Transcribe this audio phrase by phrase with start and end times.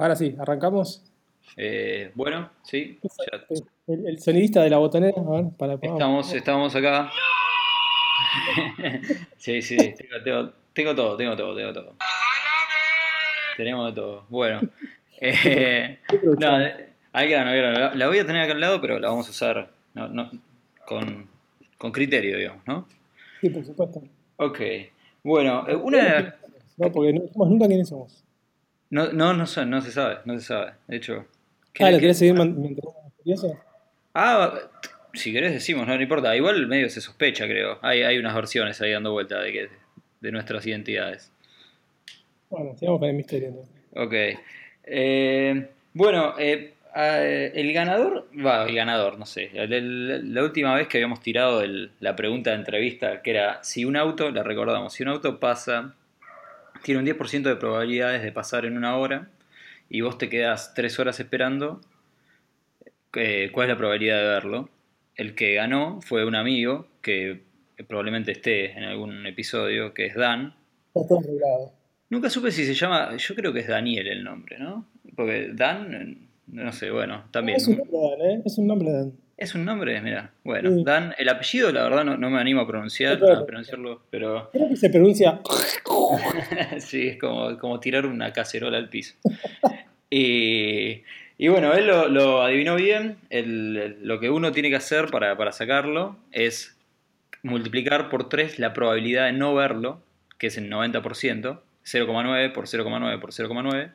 [0.00, 1.02] Ahora sí, arrancamos.
[1.58, 2.98] Eh, bueno, sí.
[3.02, 3.44] ya
[3.86, 7.10] El, el sonidista de la botonera, a ver, para estamos, estamos acá.
[9.36, 11.96] sí, sí, tengo, tengo- tengo todo, tengo todo, tengo todo.
[13.58, 14.24] Tenemos de todo.
[14.30, 14.60] Bueno.
[15.22, 15.98] Eh,
[16.38, 16.48] no,
[17.12, 17.94] al grano, al grano.
[17.94, 20.30] La, voy a tener acá al lado, pero la vamos a usar no, no,
[20.86, 21.28] con,
[21.76, 22.88] con criterio, digamos, ¿no?
[23.42, 24.02] Sí, por supuesto.
[24.38, 24.58] Ok.
[25.22, 26.34] Bueno, eh, una de las-
[26.78, 28.24] No, porque no dijimos nunca quiénes somos.
[28.90, 30.72] No, no, no, no se sabe, no se sabe.
[30.88, 31.26] De hecho...
[31.72, 33.58] ¿qué- Ah, ¿lo querés seguir man- mientras misterioso?
[34.14, 34.52] Ah,
[35.14, 36.34] si querés decimos, no, no importa.
[36.36, 37.78] Igual medio se sospecha, creo.
[37.82, 39.68] Hay, hay unas versiones ahí dando vuelta de, que,
[40.20, 41.30] de nuestras identidades.
[42.48, 43.72] Bueno, sigamos con el misterio entonces.
[43.94, 44.40] Ok.
[44.84, 46.74] Eh, bueno, eh,
[47.54, 49.50] el ganador, va, el ganador, no sé.
[49.54, 53.96] La última vez que habíamos tirado el- la pregunta de entrevista, que era si un
[53.96, 55.94] auto, la recordamos, si un auto pasa,
[56.82, 59.30] tiene un 10% de probabilidades de pasar en una hora
[59.88, 61.80] y vos te quedas tres horas esperando,
[63.14, 64.68] eh, ¿cuál es la probabilidad de verlo?
[65.16, 67.42] El que ganó fue un amigo que
[67.88, 70.54] probablemente esté en algún episodio, que es Dan,
[70.94, 71.72] Está arreglado.
[72.08, 74.86] Nunca supe si se llama, yo creo que es Daniel el nombre, ¿no?
[75.14, 77.56] Porque Dan, no sé, bueno, también.
[77.56, 78.42] Es un nombre Dan, ¿eh?
[78.44, 79.12] Es un nombre Dan.
[79.40, 80.00] ¿Es un nombre?
[80.02, 80.84] Mira, bueno, Sí.
[80.84, 84.76] Dan, el apellido la verdad no, no me animo a pronunciar, pronunciarlo, pero Creo que
[84.76, 85.40] se pronuncia.
[86.78, 89.14] sí, es como, como tirar una cacerola al piso.
[90.10, 91.02] Y,
[91.38, 95.36] y bueno, él lo, lo adivinó bien, el- lo que uno tiene que hacer para,
[95.38, 96.76] para sacarlo es
[97.42, 100.02] multiplicar por 3 la probabilidad de no verlo,
[100.38, 103.90] que es el 90%, 0,9 por 0,9 por 0,9,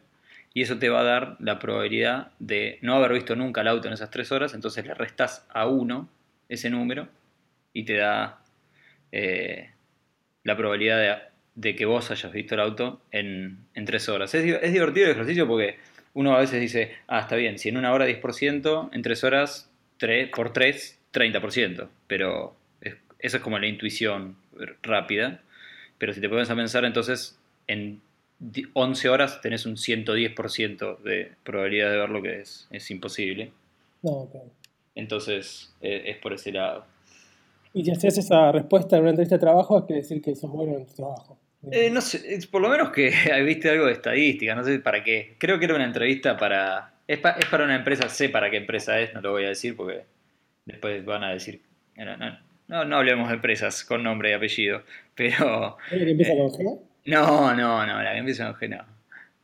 [0.56, 3.88] y eso te va a dar la probabilidad de no haber visto nunca el auto
[3.90, 6.10] en esas 3 horas, entonces le restas a 1
[6.50, 7.08] ese número
[7.74, 8.40] y te da
[9.12, 9.70] eh,
[10.44, 11.24] la probabilidad
[11.56, 14.34] de, que vos hayas visto el auto en, 3 horas.
[14.34, 15.78] Es, di- es divertido el ejercicio porque
[16.14, 19.70] uno a veces dice, ah, está bien, si en una hora 10%, en 3 horas
[20.00, 24.38] tre- por 3, 30%, pero es- eso es como la intuición
[24.84, 25.42] rápida.
[25.98, 27.38] Pero si te pones a pensar, entonces
[27.68, 28.00] en
[28.74, 33.52] 11 horas tenés un 110% de probabilidad de verlo, que es, es imposible.
[34.02, 34.36] No, ok.
[34.96, 36.86] Entonces eh, es por ese lado.
[37.74, 40.50] Y si haces esa respuesta en una entrevista de trabajo, es que decir que sos
[40.52, 41.38] bueno en tu trabajo.
[41.72, 43.12] Eh, no sé, por lo menos que
[43.46, 45.36] viste algo de estadística, no sé para qué.
[45.38, 46.94] Creo que era una entrevista para...
[47.08, 49.50] Es, pa- es para una empresa, sé para qué empresa es, no lo voy a
[49.50, 50.04] decir porque
[50.66, 51.62] después van a decir...
[51.98, 52.16] No,
[52.68, 54.84] no, no, hablemos de empresas con nombre y apellido,
[55.16, 55.78] pero...
[55.92, 56.80] ¿Es la que empieza con G?
[57.06, 58.84] No, no, no, la que empieza con G no.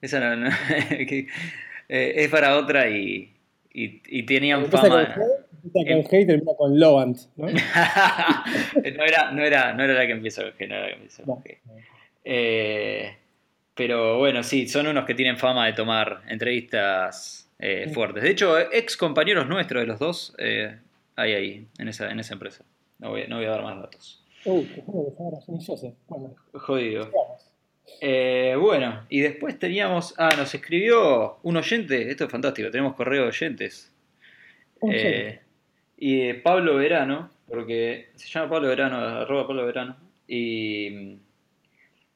[0.01, 0.49] Esa no, no,
[0.89, 1.27] eh,
[1.89, 3.33] es para otra y,
[3.73, 5.13] y, y tenían fama.
[5.63, 7.45] Empieza con G y termina con Lovant, ¿no?
[7.47, 10.93] no, era, no, era, no era la que empieza con G, no era la que
[10.95, 11.43] empieza con No.
[11.43, 11.57] G.
[12.23, 13.17] Eh,
[13.75, 17.93] pero bueno, sí, son unos que tienen fama de tomar entrevistas eh, Sí.
[17.93, 18.23] fuertes.
[18.23, 20.77] De hecho, ex compañeros nuestros de los dos eh,
[21.15, 22.63] hay ahí, en esa, en esa empresa.
[22.99, 24.23] No voy, no voy a dar más datos.
[24.45, 25.93] Uy, bueno que ahora, ni yo sé.
[26.07, 27.05] Bueno, Jodido.
[27.05, 27.50] sigamos.
[27.99, 30.13] Eh, bueno, y después teníamos.
[30.17, 32.09] Ah, nos escribió un oyente.
[32.09, 33.93] Esto es fantástico, tenemos correo de oyentes.
[34.89, 35.39] Eh,
[35.97, 39.97] y Pablo Verano, porque se llama Pablo Verano, arroba Pablo Verano.
[40.27, 41.19] Y mm,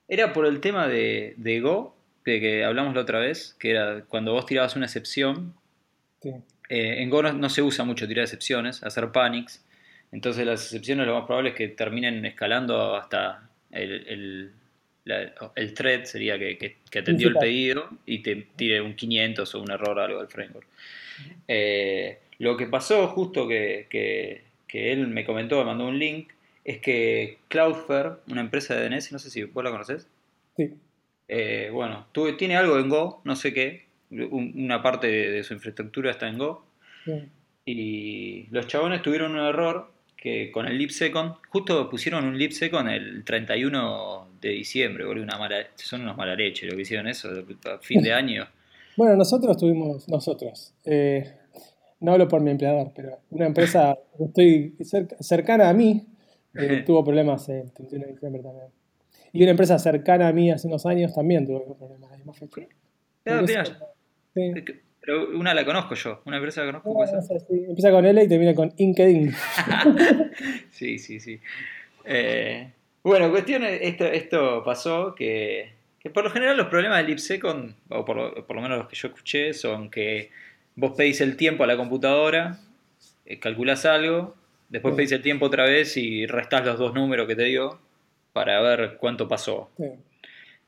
[0.08, 4.04] era por el tema de, de Go, de que hablamos la otra vez, que era
[4.08, 5.54] cuando vos tirabas una excepción.
[6.22, 6.30] Sí.
[6.70, 9.64] eh, en Go no, no se usa mucho tirar excepciones, hacer panics.
[10.12, 14.52] Entonces las excepciones lo más probable es que terminen escalando hasta el, el,
[15.06, 19.56] la- el thread, sería que, que- que atendió el pedido y te tire un 500
[19.56, 20.68] o un error algo del framework.
[21.48, 26.30] Eh, lo que pasó justo que, que- que él me comentó, me mandó un link,
[26.64, 30.08] es que Cloudflare, una empresa de DNS, no sé si vos la conocés,
[30.58, 30.74] Sí.
[31.28, 35.44] eh, bueno, tuve- tiene algo en Go, no sé qué, un- una parte de, de
[35.44, 36.66] su infraestructura está en Go,
[37.66, 43.24] y los chabones tuvieron un error que con el LeapSecond, justo pusieron un LeapSecond el
[43.24, 47.78] 31 de diciembre, boludo, una mala, son unos mala leche lo que hicieron eso, a
[47.80, 48.46] fin de año.
[48.98, 51.38] Bueno, nosotros tuvimos, nosotros, eh,
[52.00, 56.06] no hablo por mi empleador, pero una empresa que estoy cerca- cercana a mí
[56.54, 58.68] eh, tuvo problemas el 31 de diciembre también.
[59.34, 62.62] Y una empresa cercana a mí hace unos años también tuvo problemas la misma fecha.
[63.26, 63.64] Ah, mirá,
[64.34, 64.52] Sí.
[65.02, 66.90] pero una la conozco yo, una empresa la conozco.
[66.90, 67.40] No, ¿puede no ser?
[67.42, 67.66] sé, sí.
[67.68, 69.34] Empieza con L y termina con LinkedIn.
[70.72, 71.40] Sí, sí, sí.
[72.06, 72.70] Eh,
[73.10, 78.04] bueno, cuestión, esto, esto pasó que, que por lo general los problemas del LeapSecond, o
[78.06, 80.32] por lo, por lo menos los que yo escuché, son que
[80.76, 82.60] vos pedís el tiempo a la computadora,
[83.26, 84.36] eh, calculás algo,
[84.70, 87.80] después pedís el tiempo otra vez y restás los dos números que te dio
[88.34, 89.70] para ver cuánto pasó.
[89.78, 89.86] Sí.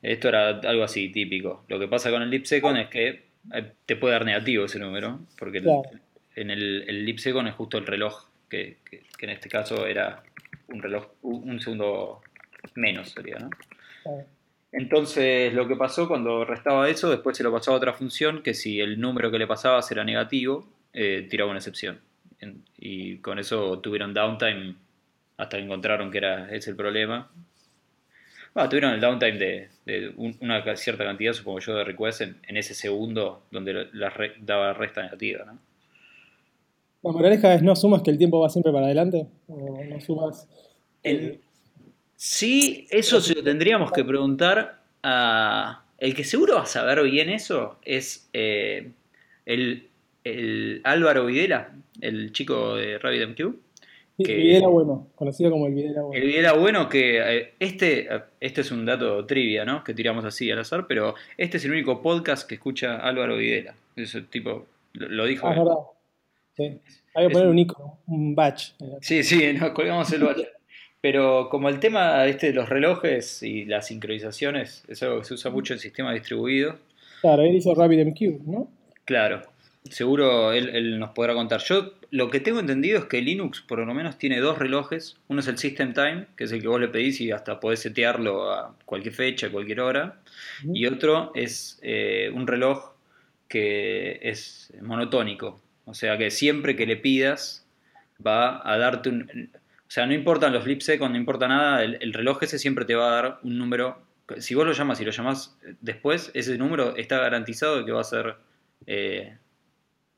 [0.00, 1.64] Esto era algo así típico.
[1.68, 5.20] Lo que pasa con el LeapSecond es que eh, te puede dar negativo ese número,
[5.38, 5.82] porque Claro.
[6.36, 9.86] en el, el Leap Second es justo el reloj, que, que- que en este caso
[9.86, 10.22] era
[10.68, 12.20] un reloj, un segundo
[12.74, 13.50] menos sería, ¿no?
[14.72, 18.52] Entonces lo que pasó cuando restaba eso, después se lo pasaba a otra función, que
[18.54, 22.00] si el número que le pasabas era negativo, eh, tiraba una excepción.
[22.78, 24.74] Y con eso tuvieron downtime
[25.38, 27.30] hasta que encontraron que era ese el problema.
[28.54, 32.36] Ah, tuvieron el downtime de, de un- una cierta cantidad, supongo yo, de requests en,
[32.46, 35.58] en ese segundo donde la- la re- daba resta negativa, ¿no?
[37.02, 39.26] La moraleja es no sumas que el tiempo va siempre para adelante.
[39.46, 40.48] O no sumas.
[41.04, 41.40] El-
[42.18, 45.84] sí, eso se lo tendríamos que preguntar a...
[45.98, 48.90] El que seguro va a saber bien eso es eh,
[49.46, 49.88] el,
[50.24, 53.36] el Álvaro Videla, el chico de RabbitMQ.
[54.16, 56.20] Sí, que- El Videla bueno, conocido como el Videla bueno.
[56.22, 58.08] El Videla bueno que eh, este,
[58.40, 59.82] este es un dato trivia, ¿no?
[59.84, 63.74] Que tiramos así al azar, pero este es el único podcast que escucha Álvaro Videla.
[63.96, 65.74] Ese tipo, lo, lo dijo Ah, verdad.
[66.56, 66.78] Sí.
[67.14, 68.70] Hay que poner un- un icono, un batch.
[69.00, 70.48] Sí, sí, nos colgamos el bache.
[71.00, 75.34] Pero como el tema este de los relojes y las sincronizaciones es algo que se
[75.34, 76.76] usa mucho en sistemas distribuidos,
[77.20, 78.68] Claro, él hizo RabbitMQ, ¿no?
[79.04, 79.42] claro,
[79.90, 81.60] seguro él, él nos podrá contar.
[81.62, 85.16] Yo lo que tengo entendido es que Linux por lo menos tiene dos relojes.
[85.28, 87.80] Uno es el System Time, que es el que vos le pedís y hasta podés
[87.80, 90.20] setearlo a cualquier fecha, cualquier hora.
[90.72, 92.92] Y otro es eh, un reloj
[93.48, 95.60] que es monotónico.
[95.86, 97.66] O sea que siempre que le pidas
[98.24, 99.50] va a darte un...
[99.88, 102.84] O sea, no importan los leap seconds, no importa nada, el, el reloj ese siempre
[102.84, 104.06] te va a dar un número...
[104.36, 108.02] Si vos lo llamas y lo llamas después, ese número está garantizado de que va
[108.02, 108.34] a ser
[108.86, 109.38] eh,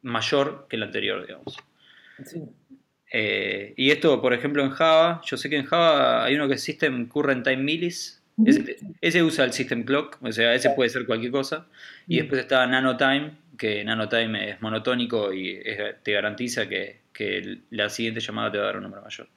[0.02, 1.56] mayor que el anterior, digamos.
[2.24, 2.42] Sí.
[3.12, 6.54] Eh, y esto, por ejemplo, en Java, yo sé que en Java hay uno que
[6.54, 8.20] es System Current Time Millis.
[8.44, 11.66] Ese, ese usa el System Clock, o sea, ese puede ser cualquier cosa.
[12.08, 17.88] Y después está Nanotime, que Nanotime es monotónico y es- te garantiza que, que la
[17.88, 19.28] siguiente llamada te va a dar un número mayor.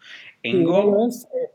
[0.43, 1.49] En Sí, Go, iOS, eh,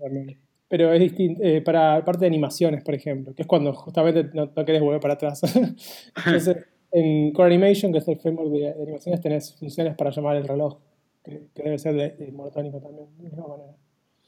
[0.00, 0.38] también.
[0.68, 4.52] Pero es distinto, eh, para parte de animaciones, por ejemplo, que es cuando justamente no,
[4.54, 5.40] no querés volver para atrás.
[6.26, 6.56] Entonces,
[6.92, 10.46] en Core Animation, que es el framework de, de animaciones, tenés funciones para llamar el
[10.46, 10.78] reloj,
[11.24, 13.72] que, que debe ser de, de monotónico también, de la misma manera.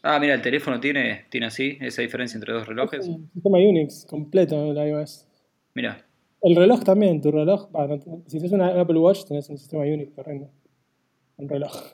[0.02, 3.00] ah, mira, el teléfono tiene, tiene así, esa diferencia entre dos relojes.
[3.00, 5.26] Es un sistema Unix completo el iOS.
[5.74, 6.04] Mira,
[6.42, 10.10] El reloj también, tu reloj, no si tienes una Apple Watch, tenés un sistema Unix
[10.12, 10.50] corriendo.
[11.40, 11.92] Un reloj.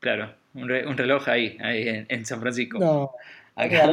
[0.00, 2.78] claro, un, re- un reloj ahí, ahí en, en San Francisco.
[2.78, 3.12] No,
[3.54, 3.86] Acá.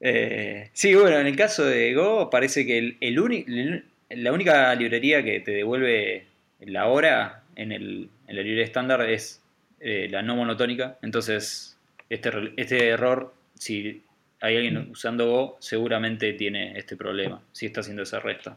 [0.00, 4.32] Eh, sí, bueno, en el caso de Go parece que el, el uni- el- la
[4.32, 6.26] única librería que te devuelve
[6.60, 9.40] la hora en, el, en la librería estándar es
[9.78, 10.98] eh, la no monotónica.
[11.02, 11.78] Entonces,
[12.08, 14.02] este, este error, si
[14.40, 18.56] hay alguien usando Go, seguramente tiene este problema, si está haciendo esa resta.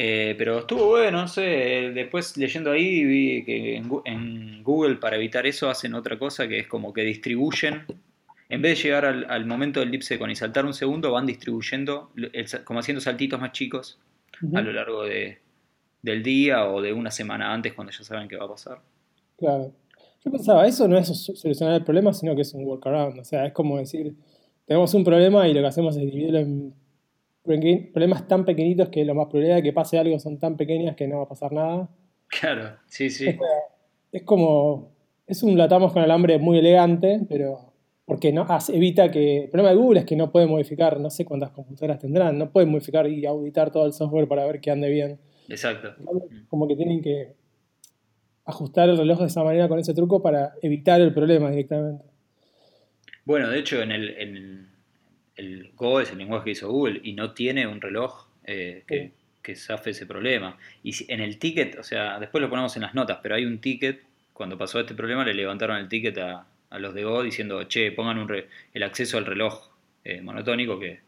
[0.00, 1.90] Eh, pero estuvo bueno, no sé.
[1.92, 6.68] Después leyendo ahí vi que en, Google para evitar eso hacen otra cosa que es
[6.68, 7.82] como que distribuyen.
[8.48, 12.12] En vez de llegar al, al momento del Lipsecon y saltar un segundo, van distribuyendo,
[12.16, 13.98] el como haciendo saltitos más chicos
[14.54, 15.38] a lo largo de,
[16.00, 18.78] del día o de una semana antes cuando ya saben qué va a pasar.
[19.36, 19.72] Claro.
[20.24, 23.18] Yo pensaba, eso no es so- solucionar el problema, sino que es un workaround.
[23.18, 24.14] O sea, es como decir,
[24.64, 26.74] tenemos un problema y lo que hacemos es dividirlo en
[27.92, 31.08] problemas tan pequeñitos que lo más probabilidad de que pase algo son tan pequeñas que
[31.08, 31.88] no va a pasar nada.
[32.28, 33.36] Claro, sí, sí.
[34.12, 34.92] Es como,
[35.26, 37.72] es un latamos con alambre muy elegante, pero
[38.04, 41.24] porque no evita que, el problema de Google es que no puede modificar, no sé
[41.24, 44.88] cuántas computadoras tendrán, no puede modificar y auditar todo el software para ver que ande
[44.88, 45.20] bien.
[45.48, 45.94] Exacto.
[46.48, 47.34] Como que tienen que
[48.46, 52.04] ajustar el reloj de esa manera con ese truco para evitar el problema directamente.
[53.26, 54.67] Bueno, de hecho, en el, en
[55.38, 59.12] el, Go es el lenguaje que hizo Google y no tiene un reloj eh, que,
[59.42, 60.58] que zafe ese problema.
[60.82, 63.44] Y si- en el ticket, o sea, después lo ponemos en las notas, pero hay
[63.44, 64.02] un ticket,
[64.32, 67.92] cuando pasó este problema le levantaron el ticket a, a los de Go diciendo, che,
[67.92, 69.68] pongan un re- el acceso al reloj
[70.04, 71.00] eh, monotónico que,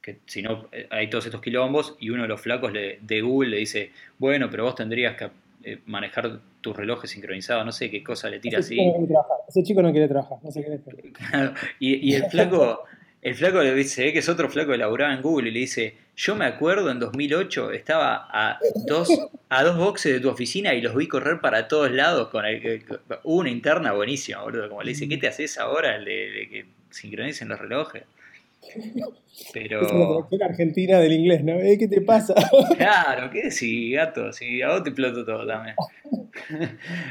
[0.00, 3.20] que si no eh, hay todos estos quilombos y uno de los flacos le- de
[3.20, 5.28] Google le dice, bueno, pero vos tendrías que
[5.64, 8.76] eh, manejar tus relojes sincronizados, no sé qué cosa le tira Ese así.
[8.76, 9.36] chico, no quiere trabajar.
[9.48, 12.84] Ese chico no quiere trabajar, no sé qué le Claro, y, y el flaco,
[13.22, 15.60] el flaco le dice, ve que es otro flaco que laburaba en Google y le
[15.60, 19.08] dice, yo me acuerdo en 2008 estaba a dos,
[19.48, 22.84] a dos boxes de tu oficina y los vi correr para todos lados con el,
[23.24, 26.48] hubo una interna buenísima, boludo, como le dice, ¿qué te haces ahora el de, de
[26.48, 28.04] que sincronicen los relojes?
[29.52, 31.52] Pero, Es traducción argentina del inglés, ¿no?
[31.54, 32.34] Eh, ¿Qué te pasa?
[32.76, 34.32] claro, ¿qué decís, gato?
[34.32, 35.76] Si a vos te exploto todo también.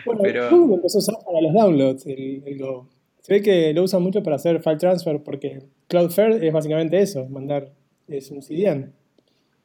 [0.06, 2.88] Bueno, Pero- Google empezó a usar para los downloads el, el Go.
[3.28, 7.26] Se ve que lo usan mucho para hacer file transfer porque Cloudflare es básicamente eso,
[7.26, 7.74] mandar
[8.08, 8.94] es un CDN.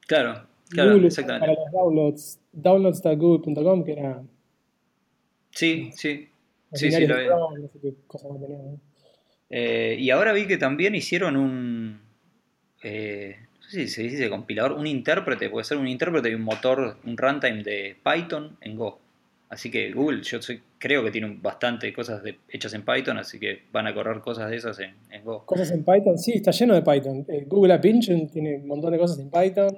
[0.05, 1.47] Claro, claro, Google exactamente.
[1.47, 4.21] Para los downloads, downloads.google.com, que era
[5.51, 6.27] Sí, sí.
[6.73, 7.15] Sí, sí, lo.
[7.15, 8.79] Chrome, no sé qué cosa más tenía, ¿no?
[9.49, 12.01] Eh, y ahora vi que también hicieron un.
[12.83, 16.41] eh, no sé si se dice compilador, un intérprete, puede ser un intérprete y un
[16.41, 18.99] motor, un runtime de Python en Go.
[19.47, 23.39] Así que Google, yo soy- creo que tiene bastante cosas de- hechas en Python, así
[23.39, 25.45] que van a correr cosas de esas en, en Go.
[25.45, 27.25] Cosas en Python, sí, está lleno de Python.
[27.29, 29.77] Eh, Google App Engine tiene un montón de cosas en Python.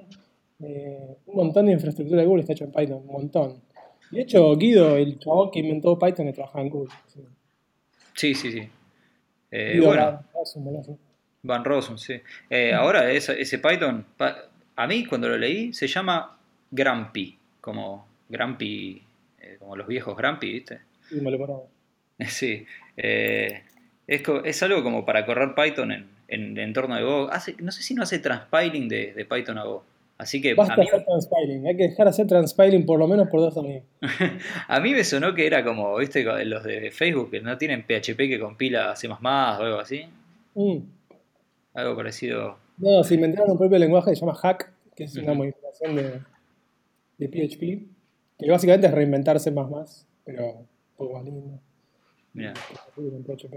[0.58, 3.62] Eh, un montón de infraestructura de Google está hecho en Python, un montón.
[4.10, 6.92] De hecho, Guido, el chabón que inventó Python, que trabajaba en Google.
[7.06, 7.20] Sí.
[8.14, 8.68] Sí, sí, sí.
[9.52, 10.96] Eh, Guido bueno, Van Rossum.
[11.42, 12.14] Van Rossum, sí.
[12.50, 14.04] Eh, ahora ese, ese Python,
[14.74, 16.36] a mí cuando lo leí se llama
[16.68, 19.04] Grumpy, como Grumpy,
[19.60, 20.80] como los viejos Grumpy, ¿viste?
[21.08, 21.68] Sí, me lo pongo.
[22.28, 22.64] Sí,
[22.96, 23.62] eh,
[24.06, 27.28] es, es algo como para correr Python en, en entorno de Go.
[27.30, 29.84] Hace, no sé si no hace transpiling de, de Python a Go.
[30.18, 33.06] Así que a Basta mí, hacer transpiling, hay que dejar de hacer transpiling por lo
[33.06, 33.82] menos por dos años.
[34.68, 38.16] a mí me sonó que era como, viste, los de Facebook que no tienen PHP
[38.16, 40.06] que compila C++ o algo así.
[40.54, 40.78] Mm.
[41.74, 42.56] Algo parecido.
[42.78, 45.36] No, se inventaron un propio lenguaje que se llama Hack, que es una Ujú.
[45.36, 46.20] modificación de,
[47.18, 50.64] de PHP, que básicamente es reinventarse más más, pero
[50.98, 51.58] un poco más lindo.
[52.32, 52.54] Mira,
[52.96, 53.54] en PHP.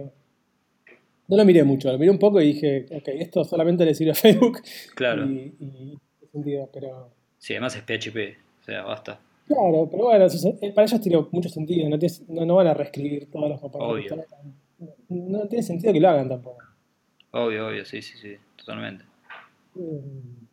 [1.27, 4.11] No lo miré mucho, lo miré un poco y dije, ok, esto solamente le sirve
[4.11, 4.59] a Facebook.
[4.95, 5.25] claro.
[5.25, 7.09] Y, y tiene sentido, pero.
[7.37, 9.19] Sí, además es PHP, o sea, basta.
[9.47, 12.73] Claro, pero bueno, eh, para ellos tiene mucho sentido, no, tiene- no, no van a
[12.73, 14.11] reescribir todos los componentes.
[14.11, 14.25] Obvio.
[15.09, 16.63] No, no tiene sentido que lo hagan tampoco.
[17.31, 19.05] Obvio, obvio, sí, sí, sí, totalmente.
[19.75, 20.45] Mm.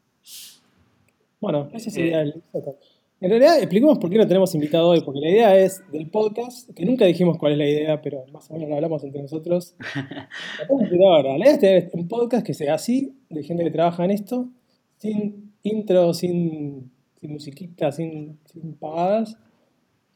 [1.40, 1.92] Bueno, ese Eh.
[1.92, 2.76] sería el setup.
[3.18, 6.70] En realidad, expliquemos por qué no tenemos invitado hoy, porque la idea es del podcast,
[6.74, 9.74] que nunca dijimos cuál es la idea, pero más o menos lo hablamos entre nosotros.
[10.68, 11.38] La ahora.
[11.38, 14.50] Idea es tener un podcast que sea así, de gente que trabaja en esto,
[14.98, 19.38] sin intro, sin, sin musiquita, sin, sin pagadas,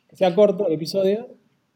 [0.09, 1.29] que sea corto el episodio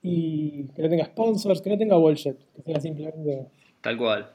[0.02, 3.46] y que no tenga sponsors, que no tenga bullshit, que sea simplemente.
[3.80, 4.30] Tal cual.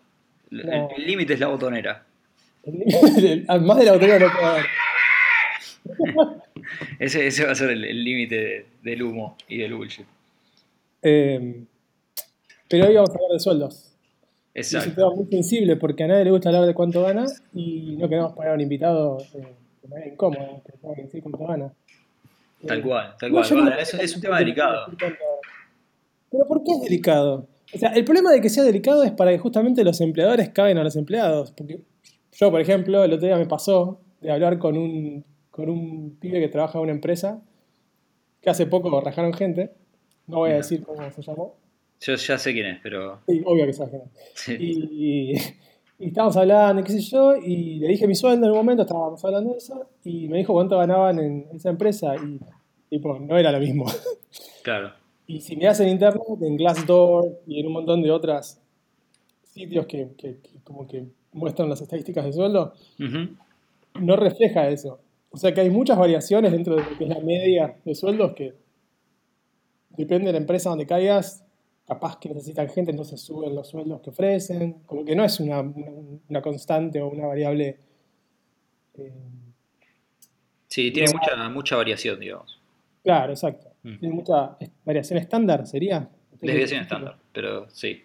[0.50, 0.90] El No.
[0.98, 2.08] el límite es la botonera.
[2.66, 4.66] Más de la autoridad no puede haber.
[7.00, 10.06] Ese, ese va a ser el límite de- del humo y del bullshit.
[11.02, 11.64] Eh,
[12.68, 13.86] pero hoy vamos a hablar de sueldos.
[14.54, 14.96] Y es un Exacto.
[15.02, 18.34] tema muy sensible porque a nadie le gusta hablar de cuánto gana y no queremos
[18.34, 19.48] poner a un invitado eh,
[19.84, 21.74] de manera incómoda, que tenga que decir cuánto gana.
[22.68, 23.66] Tal Eh, cual, tal no, cual.
[23.66, 24.92] no- es, es un tema delicado.
[26.32, 27.48] Pero ¿por qué es delicado?
[27.74, 30.78] O sea, el problema de que sea delicado es para que justamente los empleadores caguen
[30.78, 31.52] a los empleados.
[31.52, 31.80] Porque
[32.34, 36.40] yo, por ejemplo, el otro día me pasó de hablar con un, con un pibe
[36.40, 37.42] que trabaja en una empresa
[38.42, 39.72] que hace poco rajaron gente.
[40.28, 41.56] No voy a decir cómo se llamó.
[42.02, 43.20] Yo ya sé quién es, pero.
[43.28, 44.10] Sí, obvio que sabe quién es.
[44.36, 44.56] sí.
[44.60, 45.34] Y,
[46.00, 49.24] y estábamos hablando, qué sé yo, y le dije mi sueldo en un momento, estábamos
[49.26, 52.40] hablando de eso, y me dijo cuánto ganaban en esa empresa, y
[52.90, 53.86] tipo, no era lo mismo.
[54.64, 54.92] Claro.
[55.28, 58.58] Y si miras en internet, en Glassdoor y en un montón de otros
[59.44, 63.36] sitios que, que- que como que muestran las estadísticas de sueldo, Ujú.
[64.00, 65.00] no refleja eso.
[65.32, 68.34] O sea que hay muchas variaciones dentro de lo que es la media de sueldos
[68.34, 68.54] que
[69.92, 71.46] depende de la empresa donde caigas,
[71.86, 75.60] capaz que necesitan gente, entonces suben los sueldos que ofrecen, como que no es una,
[75.62, 75.92] una-
[76.30, 77.78] una constante o una variable.
[78.96, 79.14] eh,
[80.68, 82.62] Sí, tiene mucha, mucha variación, digamos.
[83.04, 83.70] claro, exacto.
[83.82, 83.98] Mm.
[84.00, 84.56] Tiene mucha
[84.86, 86.08] variación estándar, ¿sería?
[86.42, 88.04] Desviación estándar, pero sí.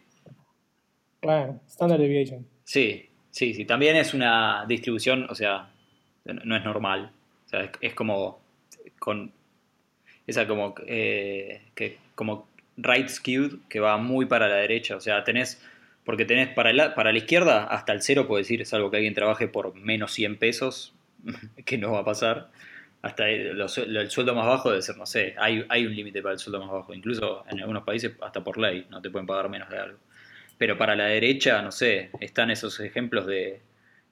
[1.22, 2.46] Bueno, standard deviation.
[2.64, 3.64] Sí, sí, sí.
[3.66, 5.73] También es una distribución, o sea,
[6.24, 7.12] no es normal.
[7.80, 8.40] Es, como
[8.98, 9.32] con
[10.26, 14.96] esa como eh, que como right skewed que va muy para la derecha.
[14.96, 15.62] O sea, tenés
[16.04, 19.14] porque tenés para la, para la izquierda hasta el cero puede decir, salvo que alguien
[19.14, 20.94] trabaje por menos 100 pesos,
[21.64, 22.50] que no va a pasar.
[23.02, 23.68] Hasta el
[24.10, 26.70] sueldo más bajo debe ser, no sé, hay, hay un límite para el sueldo más
[26.70, 26.94] bajo.
[26.94, 29.98] Incluso en algunos países hasta por ley, no te pueden pagar menos de algo.
[30.56, 33.60] Pero para la derecha, no sé, están esos ejemplos de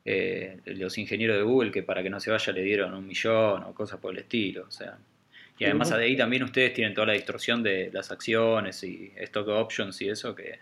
[0.04, 3.62] eh, los ingenieros de Google que para que no se vaya le dieron un millón
[3.64, 4.64] o cosas por el estilo.
[4.66, 4.98] O sea.
[5.58, 9.46] Y además de ahí también ustedes tienen toda la distorsión de las acciones y stock
[9.48, 10.58] options y eso que...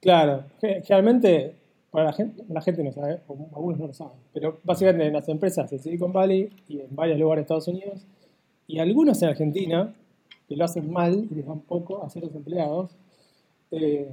[0.00, 1.54] Claro, ge- generalmente,
[1.90, 5.12] para la gente, la gente no sabe, o algunos no lo saben, pero básicamente en
[5.12, 8.06] las empresas en Silicon Valley y en varios lugares de Estados Unidos,
[8.66, 9.94] y algunos en Argentina,
[10.48, 12.96] que lo hacen mal y les dan poco a ciertos empleados,
[13.70, 14.08] eh,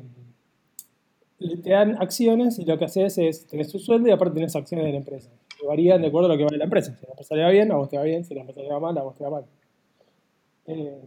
[1.38, 4.86] te dan acciones y lo que haces es, tenés tu sueldo y aparte tenés acciones
[4.86, 5.30] de la empresa.
[5.60, 6.96] Que varían de acuerdo a lo que vale la empresa.
[6.96, 8.70] Si la empresa le va bien, a vos te va bien, si la empresa le
[8.70, 9.46] va mal, a vos te va mal.
[10.68, 11.02] Eh,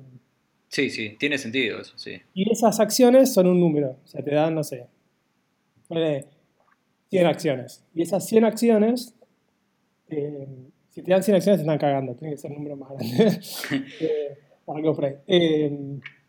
[0.69, 2.13] Sí, sí, tiene sentido eso, sí.
[2.33, 3.97] y esas acciones son un número.
[4.05, 4.87] O sea, te dan, no sé,
[5.89, 6.27] ponele
[7.09, 7.85] 100 acciones.
[7.93, 9.15] Y esas 100 acciones
[10.09, 10.47] Eh,
[10.91, 12.15] si te dan 100 acciones, te están cagando.
[12.15, 13.41] Tiene que ser un número más grande.
[14.01, 14.89] eh, para que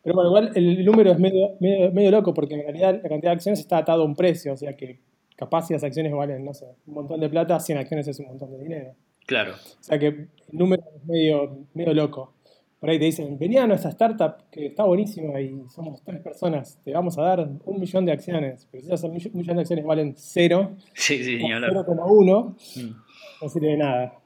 [0.03, 3.31] pero bueno, igual el número es medio, medio, medio, loco porque en realidad la cantidad
[3.31, 4.53] de acciones está atado a un precio.
[4.53, 5.00] O sea que
[5.36, 8.27] capaz si las acciones valen, no sé, un montón de plata, 100 acciones es un
[8.27, 8.96] montón de dinero.
[9.25, 9.53] Claro.
[9.53, 12.34] O sea que el número es medio, medio loco.
[12.79, 16.79] Por ahí te dicen, venía a nuestra startup que está buenísima y somos tres personas,
[16.84, 18.67] te vamos a dar un millón de acciones.
[18.72, 22.96] Pero si esas un millón de acciones valen cero, sí, sí, 0,1, mm.
[23.41, 24.20] no sirve de nada.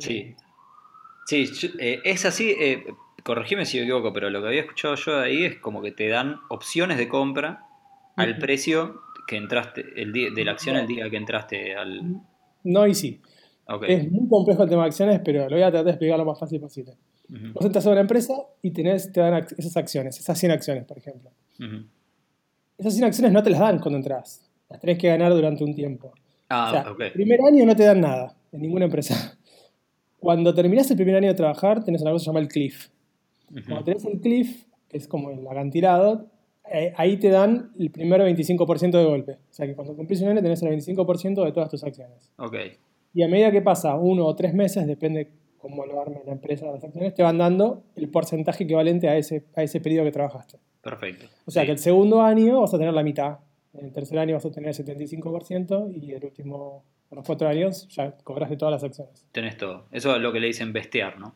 [0.00, 0.34] Sí.
[1.26, 1.46] Sí,
[1.78, 2.82] eh, es así, eh,
[3.22, 5.92] corregime si me equivoco, pero lo que había escuchado yo de ahí es como que
[5.92, 7.64] te dan opciones de compra
[8.16, 12.20] al precio que entraste, el día, de la acción el día que entraste al...
[12.64, 13.20] No y sí.
[13.86, 16.24] Es muy complejo el tema de acciones, pero lo voy a tratar de explicar lo
[16.24, 16.94] más fácil posible.
[17.28, 20.98] Vos entras a una empresa y tenés, te dan esas acciones, esas 100 acciones, por
[20.98, 21.30] ejemplo.
[22.76, 24.50] Esas 100 acciones no te las dan cuando entras.
[24.68, 26.12] Las tenés que ganar durante un tiempo.
[26.48, 29.38] Ah, El primer año no te dan nada en ninguna empresa.
[30.18, 32.40] Cuando terminás el primer año de trabajar, tenés una cosa que se llama
[33.50, 33.66] el cliff.
[33.66, 36.30] Cuando tenés el cliff, que es como el acantilado,
[36.72, 39.32] eh, ahí te dan el primer 25% de golpe.
[39.32, 42.32] O sea que cuando cumplís un año tenés el 25% de todas tus acciones.
[42.36, 42.72] Okay.
[43.12, 46.66] Y a medida que pasa uno o tres meses, depende cómo lo arme la empresa
[46.66, 50.58] las acciones, te van dando el porcentaje equivalente a ese, a ese periodo que trabajaste.
[50.80, 51.26] Perfecto.
[51.44, 53.38] O sea que el segundo año vas a tener la mitad.
[53.74, 57.48] En el tercer año vas a tener el 75% y el último, a los cuatro
[57.48, 59.26] años, ya cobraste todas las acciones.
[59.32, 59.86] Tenés todo.
[59.92, 61.34] Eso es lo que le dicen bestear, ¿no?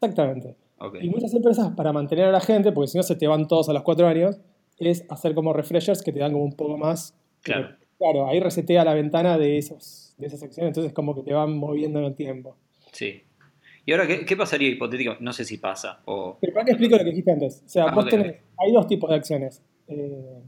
[0.00, 0.56] Exactamente.
[1.00, 3.68] Y muchas empresas, para mantener a la gente, porque si no se te van todos
[3.68, 4.40] a los cuatro años,
[4.78, 7.16] es hacer como refreshers que te dan como un poco más.
[7.42, 7.76] Claro.
[7.98, 11.56] claro, ahí resetea la ventana de, esos, de esas acciones, entonces como que te van
[11.56, 12.56] moviendo en el tiempo.
[12.92, 13.22] Sí.
[13.86, 15.16] ¿Y ahora qué, pasaría hipotético?
[15.20, 16.00] No sé si pasa.
[16.06, 16.38] O...
[16.40, 17.62] Pero para que explico lo que dijiste antes.
[17.66, 19.62] O sea, ah, vos tenés, hay dos tipos de acciones.
[19.88, 20.42] Eh,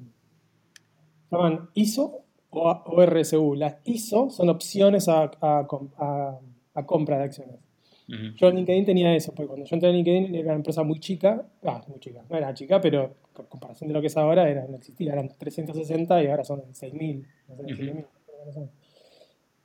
[1.30, 3.54] llaman ISO o, RSU.
[3.54, 5.66] Las ISO son opciones a, a,
[6.74, 7.56] a compra de acciones.
[8.08, 11.00] Yo en LinkedIn tenía eso, porque cuando yo entré en LinkedIn era una empresa muy
[11.00, 14.48] chica, ah, muy chica, no era chica, pero por comparación de lo que es ahora,
[14.48, 18.06] era, no existía, eran 360 y ahora son 6.000, no sé, 7.000.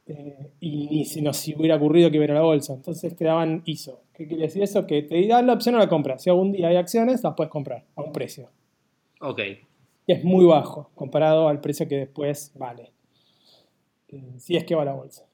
[0.07, 2.73] Eh, y ni si nos hubiera ocurrido que hubiera la bolsa.
[2.73, 4.01] Entonces te daban ISO.
[4.13, 4.87] ¿Qué quiere decir eso?
[4.87, 6.17] Que te dan la opción a la compra.
[6.17, 8.49] Si algún día hay acciones, las puedes comprar a un precio.
[9.21, 9.39] Ok.
[10.07, 12.91] Y es muy bajo comparado al precio que después vale.
[14.09, 15.30] Eh, si es que va la bolsa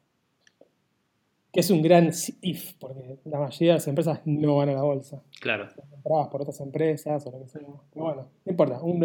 [1.57, 2.11] que es un gran
[2.43, 5.23] if, porque la mayoría de las empresas no van a la bolsa.
[5.41, 5.67] Claro.
[5.71, 7.61] Son compradas por otras empresas o lo que sea.
[7.91, 8.99] Pero bueno, no importa, un,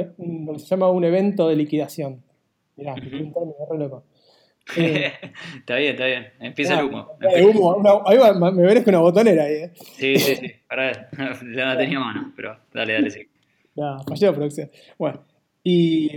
[0.45, 2.23] lo que se llama un evento de liquidación.
[2.77, 4.05] Mirá, uh un término re loco.
[4.77, 5.13] Eh,
[5.57, 6.27] está bien, está bien.
[6.41, 7.17] Empieza el humo.
[7.43, 9.55] humo ahí va, me verás con una botonera ahí.
[9.55, 9.73] ¿eh?
[9.75, 10.53] Sí, sí, sí.
[10.69, 11.09] Para
[11.43, 13.27] la tenía mano, pero dale, dale, sí.
[13.77, 14.71] No, falló la producción.
[14.99, 15.25] Bueno,
[15.65, 16.11] y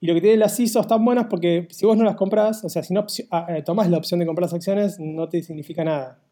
[0.00, 2.70] y lo que tiene las ISO están buenas porque si vos no las compras, o
[2.70, 5.84] sea, si no ah, eh, tomás la opción de comprar las acciones, no te significa
[5.84, 6.22] nada.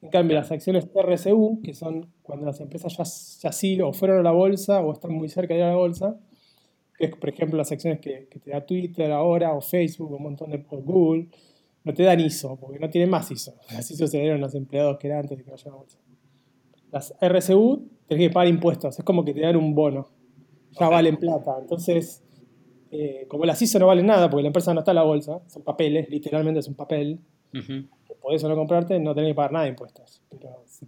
[0.00, 3.04] En cambio, las acciones RSU, que son cuando las empresas ya,
[3.48, 5.76] ya sí o fueron a la bolsa o están muy cerca de ir a la
[5.76, 6.18] bolsa,
[6.96, 10.22] que es por ejemplo las acciones que, te da Twitter ahora o Facebook o un
[10.22, 11.28] montón de Google,
[11.84, 13.54] no te dan ISO, porque no tienen más ISO.
[13.72, 15.98] Las ISO se dieron los empleados que eran antes de que vayan a la bolsa.
[16.90, 20.08] Las RSU tenés que pagar impuestos, es como que te dan un bono,
[20.78, 21.56] ya valen plata.
[21.60, 22.21] Entonces,
[22.94, 25.40] eh, como las ISO no valen nada porque la empresa no está en la bolsa,
[25.46, 27.18] son papeles, literalmente es un papel,
[28.20, 30.20] podés o no comprarte, no tenés que pagar nada de impuestos.
[30.30, 30.86] Pero si,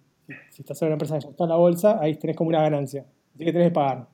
[0.61, 3.07] estás en una empresa que ya está en la bolsa, ahí tenés como una ganancia,
[3.35, 4.07] así que tenés que pagar.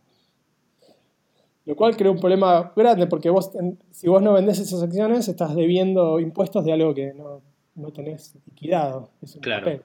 [1.66, 3.50] Lo cual crea un problema grande porque vos,
[3.90, 7.42] si vos no vendés esas acciones, estás debiendo impuestos de algo que no,
[7.74, 9.10] no tenés liquidado.
[9.20, 9.64] Es un claro.
[9.64, 9.82] Papel.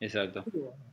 [0.00, 0.44] Exacto.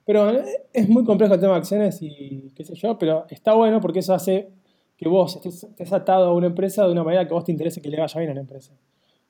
[0.05, 3.53] Pero eh, es muy complejo el tema de acciones y qué sé yo, pero está
[3.53, 4.49] bueno porque eso hace
[4.97, 7.89] que vos estés, atado a una empresa de una manera que vos te interese que
[7.89, 8.73] le vaya bien a la empresa.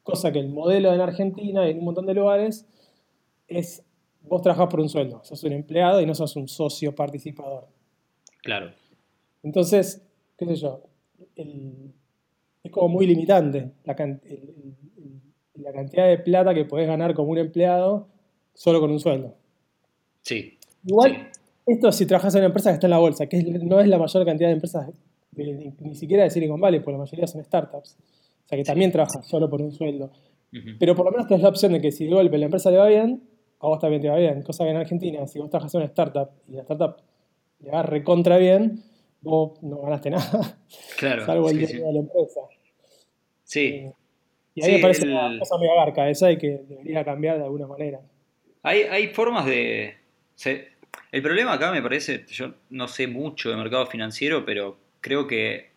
[0.03, 2.67] Cosa que el modelo en Argentina y en un montón de lugares
[3.47, 3.83] es
[4.21, 7.67] vos trabajás por un sueldo, sos un empleado y no sos un socio participador.
[8.41, 8.71] Claro.
[9.41, 10.05] Entonces,
[10.37, 10.83] qué sé yo,
[11.35, 13.95] es como muy limitante la,
[15.55, 18.07] la, cantidad de plata que podés ganar como un empleado
[18.53, 19.35] solo con un sueldo.
[20.21, 20.57] Sí.
[20.85, 21.29] Igual,
[21.65, 23.97] esto si trabajas en una empresa que está en la bolsa, que no es la
[23.97, 24.89] mayor cantidad de empresas
[25.35, 27.97] ni, siquiera de Silicon Valley, porque la mayoría son startups.
[28.45, 30.11] O sea que también trabajan solo por un sueldo.
[30.79, 32.77] Pero por lo menos tienes la opción de que si de golpe la empresa le
[32.77, 33.23] va bien,
[33.59, 34.43] a vos también te va bien.
[34.43, 36.97] Cosa que en Argentina, si vos trabajas en una startup y la startup
[37.61, 38.83] le va recontra bien,
[39.21, 40.57] vos no ganaste nada.
[40.97, 41.25] Claro.
[41.25, 42.41] Salvo el dinero de la empresa.
[43.43, 43.65] Sí.
[43.65, 43.93] Eh,
[44.55, 47.65] y ahí me parece una cosa mega barca esa y que debería cambiar de alguna
[47.65, 48.01] manera.
[48.61, 49.95] Hay, hay formas de.
[51.11, 55.69] el problema acá me parece, yo no sé mucho de mercado financiero, pero creo que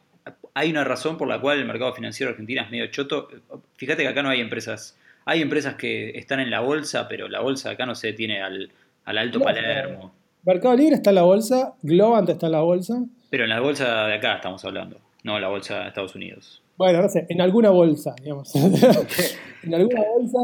[0.55, 3.29] hay una razón por la cual el mercado financiero argentino es medio choto.
[3.77, 7.41] Fíjate que acá no hay empresas hay empresas que están en la bolsa, pero la
[7.41, 8.71] bolsa acá no se tiene al,
[9.05, 10.13] al Alto Palermo.
[10.45, 13.03] Mercado Libre está en la bolsa, Globant está en la bolsa.
[13.29, 16.63] Pero en la bolsa de acá estamos hablando, no la bolsa de Estados Unidos.
[16.77, 18.55] Bueno, no sé, en alguna bolsa, digamos.
[19.65, 20.39] en alguna bolsa.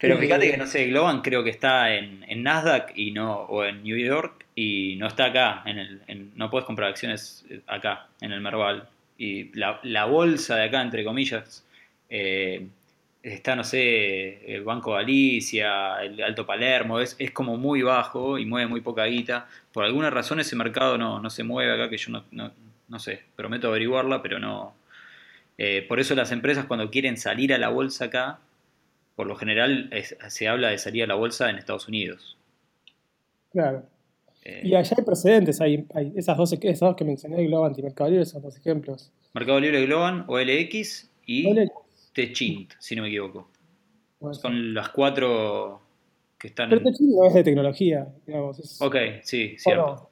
[0.00, 3.64] Pero fíjate que, no sé, Globant creo que está en, en, Nasdaq y no, o
[3.64, 5.62] en New York y no está acá.
[5.66, 8.88] En el, no puedes comprar acciones acá, en el Merval.
[9.18, 11.66] Y la, la bolsa de acá, entre comillas,
[12.08, 12.66] eh,
[13.22, 18.46] está, no sé, el Banco Galicia, el Alto Palermo, es, es, como muy bajo y
[18.46, 19.48] mueve muy poca guita.
[19.70, 22.52] Por alguna razón ese mercado no, no se mueve acá, que yo no, no,
[22.88, 24.74] no sé, prometo averiguarla, pero no.
[25.58, 28.38] Eh, por eso las empresas cuando quieren salir a la bolsa acá,
[29.20, 29.90] por lo general
[30.28, 32.38] se habla de salir a la bolsa en Estados Unidos.
[33.52, 33.82] Claro.
[34.42, 37.82] Eh, y allá hay precedentes, hay, hay esas, dos, esas dos que mencioné, Globant y
[37.82, 39.12] Mercado Libre, son dos ejemplos.
[39.34, 41.50] Mercado Libre, Globant, OLX y...
[41.50, 41.70] OLX
[42.14, 43.50] Techint, si no me equivoco.
[44.32, 45.82] Son las cuatro
[46.38, 46.70] que están.
[46.70, 48.80] Pero Techint no es de tecnología, digamos.
[48.80, 50.08] Ok, sí, cierto.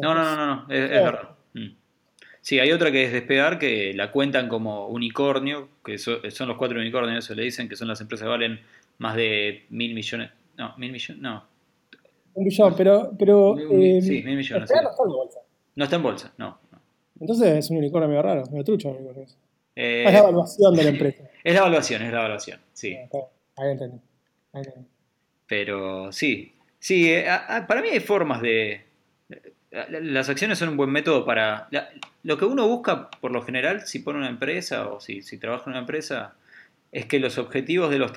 [0.00, 1.30] No, no, no, no, es, verdad.
[2.42, 6.78] Sí, hay otra que es Despegar, que la cuentan como unicornio, que son los cuatro
[6.78, 8.60] unicornios, eso le dicen, que son las empresas que valen
[8.98, 10.30] más de mil millones.
[10.58, 11.44] No, mil millones, no.
[12.34, 13.12] Un billón, pero.
[13.18, 14.70] pero eh, sí, mil millones.
[14.70, 15.38] no está en bolsa.
[15.76, 16.58] No está en bolsa, no.
[17.20, 18.88] Entonces es un unicornio medio raro, medio trucho.
[18.90, 19.26] Unicornio.
[19.76, 21.22] Eh, es la evaluación de la empresa.
[21.44, 22.96] Es la evaluación, es la evaluación, sí.
[23.56, 23.98] Ahí entendí.
[25.48, 27.26] Pero sí, sí, eh,
[27.66, 28.80] para mí hay formas de...
[29.72, 31.68] Las acciones son un buen método para...
[32.22, 35.64] lo que uno busca, por lo general, si pone una empresa o si, si trabaja
[35.66, 36.34] en una empresa,
[36.92, 38.12] es que los objetivos de, los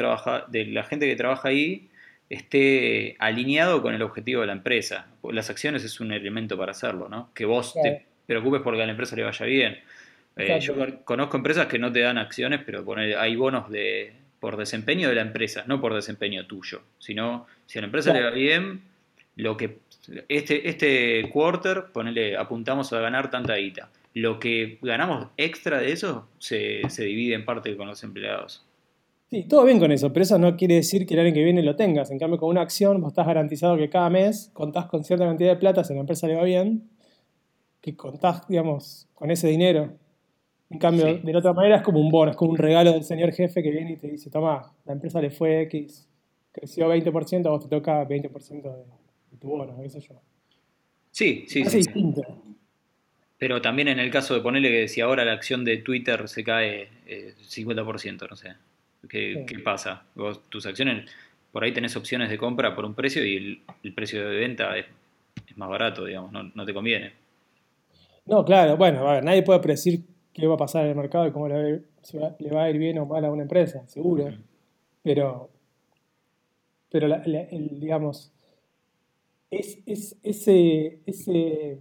[0.49, 1.89] de la gente que trabaja ahí
[2.29, 5.07] esté alineado con el objetivo de la empresa.
[5.23, 7.29] Las acciones es un elemento para hacerlo, ¿no?
[7.33, 9.79] Que vos te preocupes porque a la empresa le vaya bien.
[10.35, 12.83] Eh, yo conozco empresas que no te dan acciones, pero
[13.17, 17.81] hay bonos de por desempeño de la empresa, no por desempeño tuyo, sino si a
[17.81, 18.81] la empresa le va bien,
[19.37, 19.77] lo que
[20.29, 23.89] este, este quarter, ponele, apuntamos a ganar tanta guita.
[24.13, 28.65] Lo que ganamos extra de eso se, divide en parte con los empleados.
[29.29, 31.63] Sí, todo bien con eso, pero eso no quiere decir que el año que viene
[31.63, 32.11] lo tengas.
[32.11, 35.49] En cambio, con una acción vos estás garantizado que cada mes contás con cierta cantidad
[35.49, 36.89] de plata, si a la empresa le va bien,
[37.81, 39.97] que contás, digamos, con ese dinero
[40.69, 43.03] en cambio, de la otra manera es como un bono, es como un regalo del
[43.03, 46.09] señor jefe que viene y te dice, toma, la empresa le fue X,
[46.51, 48.83] creció 20%, a vos te toca 20% de,
[49.45, 50.15] tu bono, qué sé yo.
[51.11, 51.77] Sí, sí, sí.
[51.77, 52.21] Distinto.
[53.37, 56.43] Pero también en el caso de ponerle que si ahora la acción de Twitter se
[56.43, 58.55] cae 50%, eh, no sé,
[59.07, 60.03] ¿qué, pasa?
[60.15, 61.11] Vos, tus acciones,
[61.51, 64.85] por ahí tenés opciones de compra por un precio y el, precio de venta es,
[65.57, 67.13] más barato, digamos, no, no te conviene.
[68.25, 70.01] No, claro, bueno, a ver, nadie puede predecir
[70.33, 71.83] qué va a pasar en el mercado y cómo le
[72.51, 74.33] va, a ir bien o mal a una empresa, seguro.
[75.03, 75.49] Pero,
[76.89, 77.07] pero
[77.51, 78.34] digamos,
[79.51, 79.79] es,
[80.23, 81.79] ese, ese,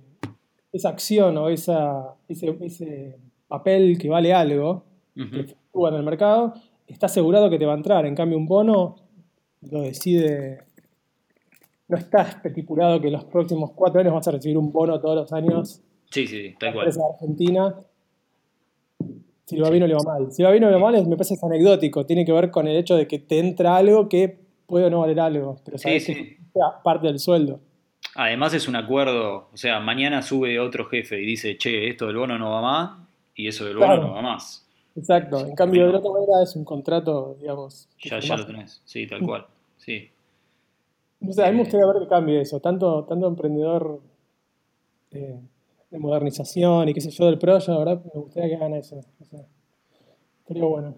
[0.72, 6.54] esa acción o esa, ese, papel que vale algo, que actúa en el mercado,
[6.86, 8.06] está asegurado que te va a entrar.
[8.06, 8.96] En cambio, un bono
[9.70, 10.64] lo decide
[11.86, 15.16] no está estipulado que en los próximos cuatro años vas a recibir un bono todos
[15.16, 15.82] los años.
[16.10, 16.88] Sí, sí, tal cual.
[16.88, 17.76] Argentina
[19.44, 20.32] si le va bien o le va mal.
[20.32, 22.06] Si le va bien o le va mal, me parece anecdótico.
[22.06, 25.00] Tiene que ver con el hecho de que te entra algo que puede o no
[25.00, 27.60] valer algo, pero sabes que sea parte del sueldo.
[28.14, 32.16] Además es un acuerdo, o sea, mañana sube otro jefe y dice, che, esto del
[32.16, 32.98] bono no va más
[33.34, 34.66] y eso del bono no va más.
[34.96, 37.88] Exacto, en cambio de la otra manera es un contrato, digamos.
[37.98, 40.10] Ya, ya lo tenés, sí, tal cual, sí.
[41.18, 44.00] No sé, a mí me gustaría ver que cambie eso, tanto, tanto emprendedor
[45.10, 45.40] eh,
[45.90, 49.00] de modernización y qué sé yo del pro, la verdad me gustaría que hagan eso.
[49.20, 49.40] O sea,
[50.40, 50.94] estaría bueno.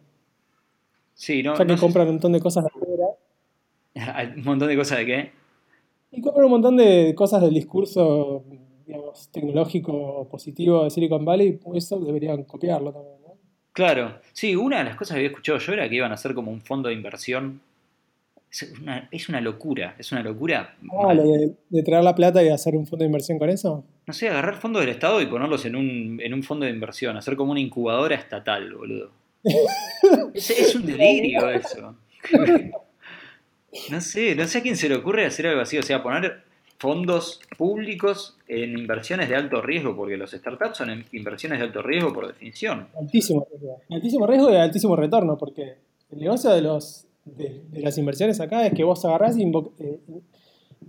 [1.14, 3.06] Sí, no, ya que compran un montón de cosas de afuera.
[4.36, 5.32] ¿Un montón de cosas de qué?
[6.10, 8.44] Y compran un montón de cosas del discurso,
[8.86, 13.34] digamos, tecnológico positivo de Silicon Valley, eso deberían copiarlo también, ¿no?
[13.72, 16.34] Claro, sí, una de las cosas que había escuchado yo era que iban a hacer
[16.34, 17.60] como un fondo de inversión
[19.10, 20.76] es una, locura, es una locura.
[20.92, 23.84] Ah, lo de, traer la plata y hacer un fondo de inversión con eso.
[24.06, 27.16] No sé, agarrar fondos del Estado y ponerlos en un, en un fondo de inversión,
[27.16, 29.10] hacer como una incubadora estatal, boludo.
[30.34, 31.96] es, un delirio eso.
[33.90, 36.44] no sé, no sé a quién se le ocurre hacer algo así, o sea, poner
[36.78, 42.12] fondos públicos en inversiones de alto riesgo, porque los startups son inversiones de alto riesgo
[42.12, 42.88] por definición.
[42.98, 43.80] Altísimo riesgo.
[43.90, 45.76] Altísimo riesgo y altísimo retorno, porque
[46.10, 50.00] el negocio de los de, las inversiones acá es que vos agarrás y eh,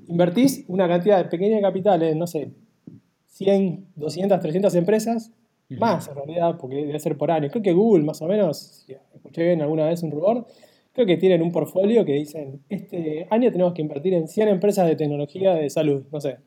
[0.08, 2.52] invertís una cantidad pequeña de capital en, no sé,
[3.28, 5.32] 100, 200, 300 empresas,
[5.70, 7.50] más en realidad, porque debe ser por año.
[7.50, 10.48] Creo que Google, más o menos, si escuché bien alguna vez un rumor,
[10.98, 14.88] creo que tienen un portfolio que dicen, este año tenemos que invertir en 100 empresas
[14.88, 16.38] de tecnología de salud, no sé.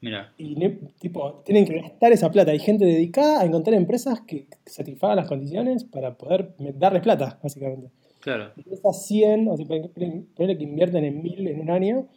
[0.00, 0.32] Mira.
[0.36, 0.56] Y
[0.98, 2.50] tipo, tienen que gastar esa plata.
[2.50, 7.92] Hay gente dedicada a encontrar empresas que satisfagan las condiciones para poder darles plata, básicamente.
[8.18, 8.50] Claro.
[8.56, 12.08] Y esas 100, o sea, ponerle que invierten en 1000 en un año,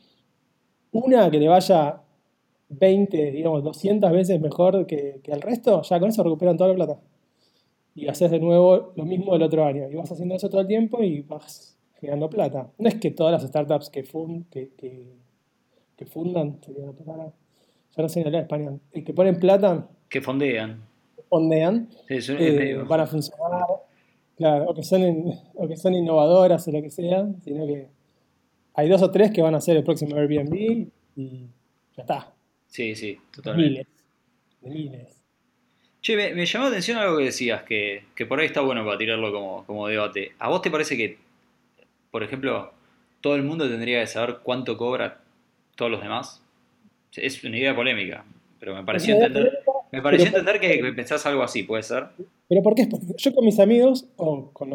[0.93, 2.01] una que le vaya
[2.69, 6.75] 20, digamos, 200 veces mejor que, que el resto, ya con eso recuperan toda la
[6.75, 6.99] plata.
[7.93, 9.87] Y haces de nuevo lo mismo el otro año.
[9.91, 11.72] Y vas haciendo eso todo el tiempo y vas
[12.03, 12.69] generando plata.
[12.77, 17.33] No es que todas las startups que, fund, que, que, fundan, sería la palabra,
[17.95, 19.87] ya no sé en español, y que ponen plata.
[20.09, 20.83] Que fondean.
[21.29, 21.89] Fondean.
[22.09, 23.63] Eh, van a funcionar.
[24.35, 25.01] Claro, o que, son
[25.55, 27.87] o que son innovadoras o lo que sea, sino que
[28.73, 31.47] hay dos o tres que van a ser el próximo Airbnb y
[31.95, 32.33] ya está.
[32.67, 33.87] Sí, sí, totalmente.
[34.61, 34.91] Miles.
[34.91, 35.23] miles.
[36.03, 39.31] Che, me, llamó la atención algo que decías, que, por ahí está bueno para tirarlo
[39.31, 40.33] como, como debate.
[40.37, 41.17] ¿A vos te parece que,
[42.13, 42.71] por ejemplo,
[43.21, 45.21] todo el mundo tendría que saber cuánto cobra
[45.75, 46.43] todos los demás?
[47.15, 48.23] Es una idea polémica,
[48.59, 52.09] pero me pareció entender, me pareció entender que, pensás algo así, ¿puede ser?
[52.47, 52.85] ¿Pero por qué?
[52.85, 54.69] Porque yo con mis amigos, o con,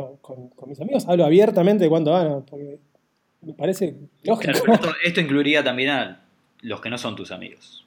[0.66, 2.80] mis amigos, hablo abiertamente de cuánto gano, porque
[3.42, 4.58] me parece lógico.
[5.04, 6.24] esto incluiría también a
[6.62, 7.86] los que no son tus amigos.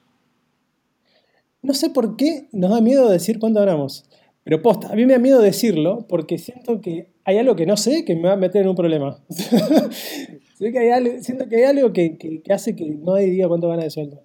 [1.61, 4.05] No sé por qué nos da miedo decir cuánto ganamos.
[4.45, 7.77] Pero posta, a mí me da miedo decirlo porque siento que hay algo que no
[7.77, 9.17] sé que me va a meter en un problema.
[10.59, 13.89] que hay algo, siento que hay algo que, hace que no diga cuánto gana de
[13.89, 14.21] sueldo.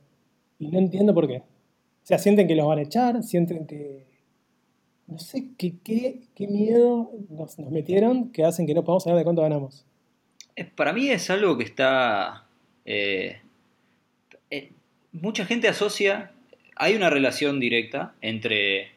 [0.59, 1.39] Y no entiendo por qué.
[1.39, 4.05] O sea, sienten que los van a echar, sienten que...
[5.07, 9.85] No sé qué, miedo nos, metieron que hacen que no podamos saber de cuánto ganamos.
[10.75, 12.45] Para mí es algo que está...
[12.85, 13.37] Eh,
[14.51, 14.73] eh,
[15.13, 16.33] mucha gente asocia
[16.77, 18.91] hay una relación directa entre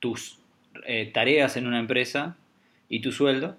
[0.00, 0.38] tus
[0.86, 2.36] eh, tareas en una empresa
[2.88, 3.56] y tu sueldo.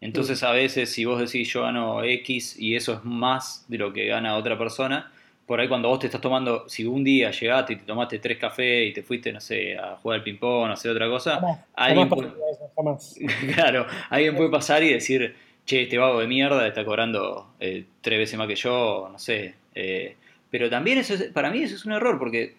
[0.00, 3.92] Entonces a veces si vos decís yo gano X y eso es más de lo
[3.92, 5.10] que gana otra persona,
[5.46, 8.36] por ahí cuando vos te estás tomando, si un día llegaste y te tomaste tres
[8.36, 11.40] cafés y te fuiste, no sé, a jugar al ping-pong o hacer otra cosa,
[11.74, 12.32] alguien, puede,
[13.54, 15.34] claro, alguien puede pasar y decir,
[15.64, 19.54] che, este vago de mierda está cobrando eh, tres veces más que yo, no sé.
[19.74, 20.16] Eh,
[20.50, 22.54] pero también eso para mí eso es un error, porque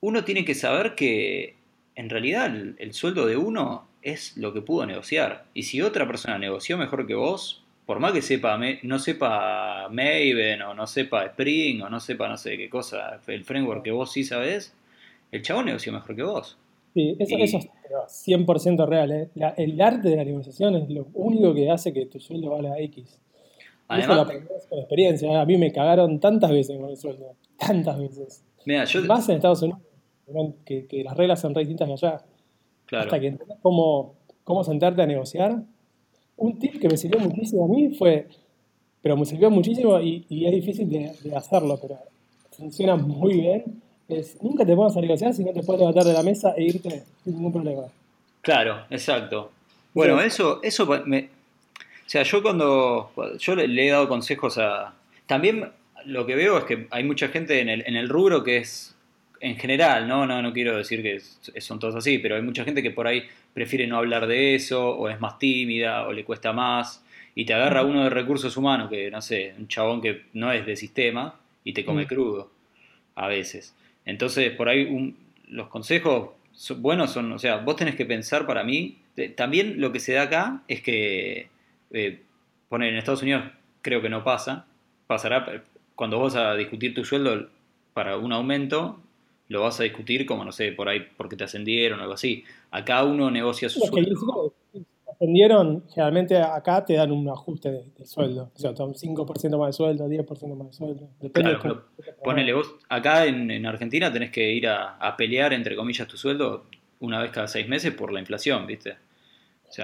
[0.00, 1.56] uno tiene que saber que
[1.96, 5.44] en realidad el, sueldo de uno es lo que pudo negociar.
[5.54, 10.62] Y si otra persona negoció mejor que vos, por más que sepa, no sepa Maven
[10.62, 14.12] o no sepa Spring o no sepa no sé qué cosa, el framework que vos
[14.12, 14.74] sí sabés,
[15.32, 16.56] el chabón negoció mejor que vos.
[16.94, 19.10] Sí, eso, es 100% real.
[19.10, 19.28] ¿eh?
[19.56, 23.20] el arte de la negociación es lo único que hace que tu sueldo valga X.
[23.88, 25.40] Además, eso lo con experiencia.
[25.40, 27.34] A mí me cagaron tantas veces con el sueldo.
[27.58, 28.44] Tantas veces.
[29.06, 29.82] Más en Estados Unidos
[30.64, 32.24] que, las reglas son re distintas que allá.
[32.92, 35.62] Hasta que entendés cómo, cómo sentarte a negociar.
[36.36, 38.26] Un tip que me sirvió muchísimo a mí fue,
[39.02, 41.98] pero me sirvió muchísimo y, es difícil de, hacerlo, pero
[42.50, 46.12] funciona muy bien, es nunca te pongas a negociar si no te puedes levantar de
[46.12, 47.82] la mesa e irte sin ningún problema.
[48.42, 49.50] Claro, exacto.
[49.94, 51.28] Bueno, eso, eso me,
[52.06, 54.94] o sea, yo cuando, yo le, he dado consejos a...
[55.26, 55.70] También
[56.04, 58.93] lo que veo es que hay mucha gente en el, en el rubro que es
[59.44, 60.26] en general, ¿no?
[60.26, 60.40] ¿no?
[60.40, 61.20] No quiero decir que
[61.60, 64.96] son todos así, pero hay mucha gente que por ahí prefiere no hablar de eso,
[64.96, 67.04] o es más tímida, o le cuesta más,
[67.34, 70.64] y te agarra uno de recursos humanos, que no sé, un chabón que no es
[70.64, 72.50] de sistema, y te come crudo,
[73.16, 73.74] a veces.
[74.06, 75.14] Entonces, por ahí
[75.48, 76.30] los consejos
[76.78, 78.96] buenos son, o sea, vos tenés que pensar para mí,
[79.36, 81.48] también lo que se da acá es que,
[81.92, 82.22] eh,
[82.70, 83.44] poner en Estados Unidos
[83.82, 84.64] creo que no pasa,
[85.06, 85.62] pasará
[85.94, 87.50] cuando vos vas a discutir tu sueldo
[87.92, 89.00] para un aumento,
[89.48, 92.44] lo vas a discutir como, no sé, por ahí porque te ascendieron o algo así.
[92.70, 94.54] Acá uno negocia su sueldo.
[95.10, 98.50] ascendieron, generalmente acá te dan un ajuste de, sueldo.
[98.54, 101.08] O sea, un 5% más de sueldo, 10% más de sueldo.
[101.20, 101.84] Depende claro,
[102.22, 106.64] ponele vos, acá en, Argentina tenés que ir a, pelear, entre comillas, tu sueldo
[107.00, 108.96] una vez cada seis meses por la inflación, ¿viste?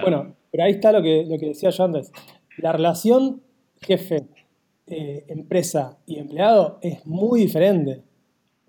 [0.01, 2.11] bueno, pero ahí está lo que, lo que decía yo antes.
[2.57, 3.41] La relación
[3.81, 4.27] jefe,
[4.87, 8.01] eh, empresa y empleado es muy diferente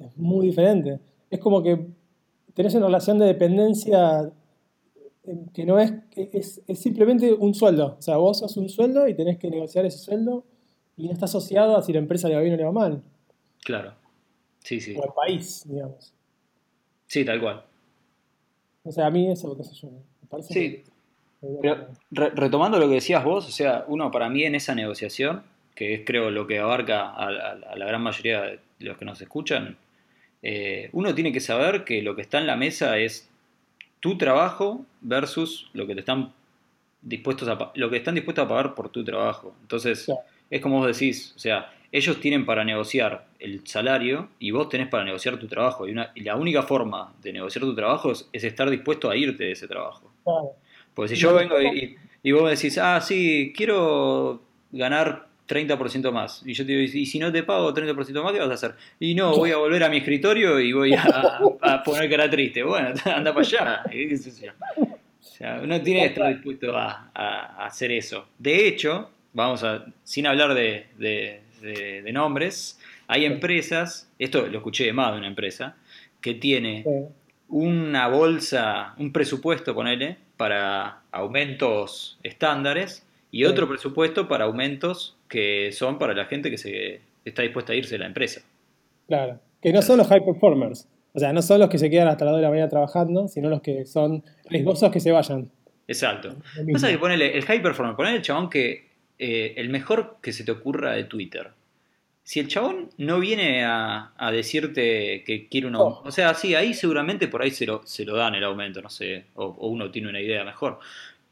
[0.07, 1.01] es muy diferente.
[1.31, 1.87] Es como que
[2.55, 4.31] tenés una relación de dependencia
[5.25, 7.97] eh, que no es, es, simplemente un sueldo.
[7.99, 10.45] O sea, vos sos un sueldo y tenés que negociar ese sueldo
[10.97, 13.03] y no está asociado a si la empresa le va bien o le va mal.
[13.65, 13.95] Claro.
[14.61, 14.95] Sí, sí.
[14.97, 16.13] O al país, digamos.
[17.07, 17.65] Sí, tal cual.
[18.85, 20.85] O sea, a mí eso, qué sé yo, me parece sí.
[21.61, 25.43] Pero retomando lo que decías vos, o sea, uno para mí en esa negociación,
[25.75, 27.31] que es creo lo que abarca a
[27.77, 29.77] la gran mayoría de los que nos escuchan,
[30.43, 33.31] eh, uno tiene que saber que lo que está en la mesa es
[34.01, 36.33] tu trabajo versus lo que te están
[37.01, 39.55] dispuestos a lo que están dispuestos a pagar por tu trabajo.
[39.63, 40.09] Entonces,
[40.51, 44.89] es como vos decís, o sea, ellos tienen para negociar el salario y vos tenés
[44.89, 45.87] para negociar tu trabajo.
[45.87, 49.17] Y, una, y la única forma de negociar tu trabajo es, es estar dispuesto a
[49.17, 50.11] irte de ese trabajo.
[50.25, 50.53] Claro.
[50.95, 56.43] Porque si yo vengo y, y vos me decís, ah, sí, quiero ganar 30% más.
[56.47, 58.75] Y yo te digo, y si no te pago 30% más, ¿qué vas a hacer?
[59.01, 62.63] Y no, voy a volver a mi escritorio y voy a, a poner cara triste.
[62.63, 63.83] Bueno, anda para allá.
[65.21, 67.11] O sea, uno tiene que estar dispuesto a,
[67.65, 68.29] hacer eso.
[68.39, 74.59] De hecho, vamos a, sin hablar de, de- de- de nombres, hay empresas, esto lo
[74.59, 75.77] escuché de más de una empresa,
[76.21, 76.85] que tiene
[77.49, 85.99] una bolsa, un presupuesto, ponele, para aumentos estándares y otro presupuesto para aumentos que son
[85.99, 88.43] para la gente que se está dispuesta a irse de la empresa.
[89.09, 89.41] Claro.
[89.63, 90.87] Que no son los high performers.
[91.15, 93.29] O sea, no son los que se quedan hasta las 2 de la mañana trabajando,
[93.29, 95.51] sino los que son riesgosos que se vayan.
[95.89, 96.37] Exacto.
[96.71, 100.45] Pasa que ponele el high performer, ponele el chabón que eh, el mejor que se
[100.45, 101.49] te ocurra de Twitter.
[102.25, 106.09] Si el chabón no viene a, a decirte que quiere un aumento, Oh.
[106.09, 108.91] o sea, sí, ahí seguramente por ahí se lo, se lo dan el aumento, no
[108.91, 110.79] sé, o, o uno tiene una idea mejor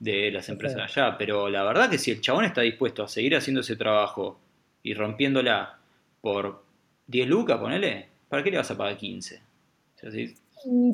[0.01, 3.37] de las empresas allá, pero la verdad que si el chabón está dispuesto a seguir
[3.37, 4.39] haciendo ese trabajo
[4.83, 5.79] y rompiéndola
[6.23, 6.63] por
[7.07, 9.37] 10 lucas, ponele, ¿para qué le vas a pagar 15?
[9.37, 10.35] O sea, sí,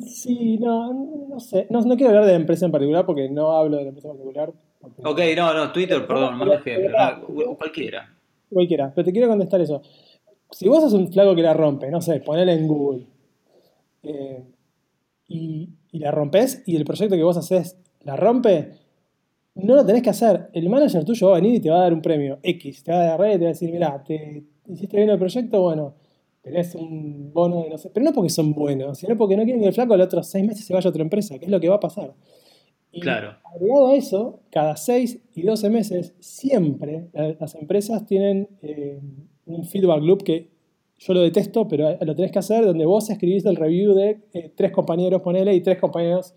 [0.05, 0.93] Sí, no,
[1.29, 1.67] no sé.
[1.69, 4.07] No, no quiero hablar de la empresa en particular porque no hablo de la empresa
[4.09, 4.53] en particular.
[4.79, 6.89] porque- Ok, no, no, Twitter, perdón, mal ejemplo,
[7.27, 8.13] no, cualquiera.
[8.49, 9.81] Cualquiera, pero te quiero contestar eso.
[10.51, 13.05] Si vos sos un flaco que la rompe, no sé, ponela en Google,
[14.03, 14.43] eh,
[15.27, 18.71] y, y la rompes y el proyecto que vos haces la rompe,
[19.63, 20.49] no lo tenés que hacer.
[20.53, 22.91] El manager tuyo va a venir y te va a dar un premio X, te
[22.91, 25.61] va a dar red y te va a decir, mira, te hiciste bien el proyecto,
[25.61, 25.95] bueno,
[26.41, 29.61] tenés un bono de no sé, pero no porque son buenos, sino porque no quieren
[29.61, 31.59] que el flaco los otros seis meses se vaya a otra empresa, que es lo
[31.59, 32.13] que va a pasar.
[32.91, 33.35] Y Claro.
[33.43, 38.99] agregado a eso, cada 6 y 12 meses, siempre la- las empresas tienen eh,
[39.45, 40.49] un feedback loop que
[40.99, 44.51] yo lo detesto, pero lo tenés que hacer, donde vos escribís el review de eh,
[44.55, 46.33] tres compañeros, ponele, y tres compañeros,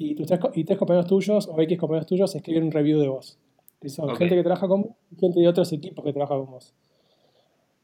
[0.00, 2.98] y, tus tres, co- y tres compañeros tuyos, o X compañeros tuyos, escriben un review
[3.00, 3.38] de vos.
[3.80, 6.50] Que son gente que trabaja con vos y gente de otros equipos que trabaja con
[6.50, 6.74] vos.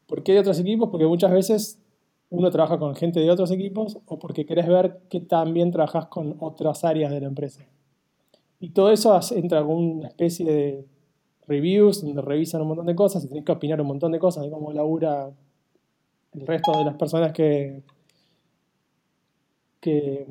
[0.07, 0.89] ¿Por qué de otros equipos?
[0.89, 1.79] Porque muchas veces
[2.29, 6.07] uno trabaja con gente de otros equipos o porque querés ver qué tan bien trabajás
[6.07, 7.65] con otras áreas de la empresa.
[8.59, 10.85] Y todo eso entra con una especie de
[11.47, 14.43] reviews donde revisan un montón de cosas y tenés que opinar un montón de cosas
[14.43, 15.29] de cómo labura
[16.33, 17.83] el resto de las personas que,
[19.79, 20.27] que,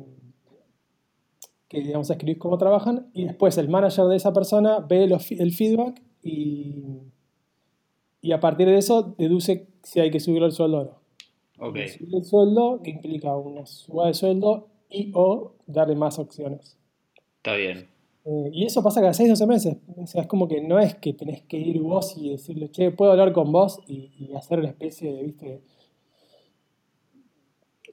[1.67, 5.53] que digamos, escribís cómo trabajan y después el manager de esa persona ve los el
[5.53, 6.83] feedback y,
[8.21, 11.07] y a partir de eso deduce si hay que subir el sueldo o no.
[11.59, 16.77] Ok, Subir el sueldo que implica una suba de sueldo y o darle más opciones.
[17.37, 17.87] está bien.
[18.25, 19.77] Eh, y eso pasa cada 6 12 meses.
[19.95, 22.91] O sea, es como que no es que tenés que ir vos y decirle, che,
[22.91, 25.61] puedo hablar con vos y, y hacer una especie de, viste,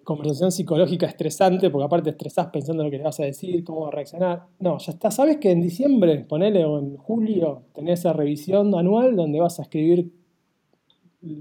[0.05, 3.83] conversación psicológica estresante, porque aparte estresás pensando en lo que le vas a decir, cómo
[3.83, 4.45] va a reaccionar.
[4.61, 5.11] No, ya está.
[5.11, 9.62] Sabes que en diciembre, ponele, o en julio, tenés esa revisión anual donde vas a
[9.62, 10.12] escribir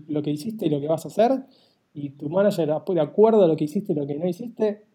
[0.07, 1.43] lo que hiciste y lo que vas a hacer,
[1.93, 4.85] y tu manager, de acuerdo a lo que hiciste y lo que no hiciste,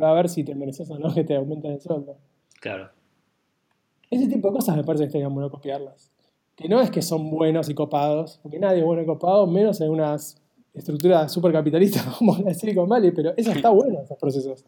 [0.00, 2.16] va a ver si te mereces o no que te aumenten el sueldo.
[2.60, 2.90] Claro.
[4.10, 6.12] Ese tipo de cosas me parece que estarían bueno copiarlas.
[6.54, 9.80] Que no es que son buenos y copados, porque nadie es bueno y copado, menos
[9.80, 10.40] en unas
[10.76, 14.64] estructuras súper capitalistas como la de Silicon Valley, pero eso está bueno, esos procesos.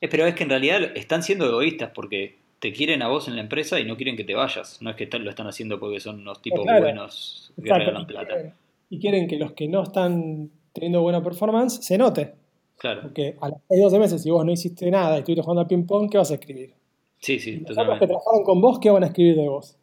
[0.00, 3.36] Eh, pero es que en realidad están siendo egoístas porque te quieren a vos en
[3.36, 4.80] la empresa y no quieren que te vayas.
[4.82, 6.82] No es que están- lo están haciendo porque son unos tipos claro.
[6.82, 8.26] buenos que Exacto, regalan y, plata.
[8.34, 8.54] quieren,
[8.90, 12.34] y quieren que los que no están teniendo buena performance se note.
[12.76, 13.02] Claro.
[13.02, 15.66] Porque a los 6 12 meses, si vos no hiciste nada y estuviste jugando al
[15.66, 16.74] ping-pong, ¿qué vas a escribir?
[17.20, 19.76] Sí, Y sí, los otros que trabajaron con vos, ¿qué van a escribir de vos?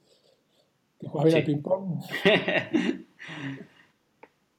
[1.00, 1.40] ¿Que jugás bien Sí.
[1.40, 2.00] al ping-pong?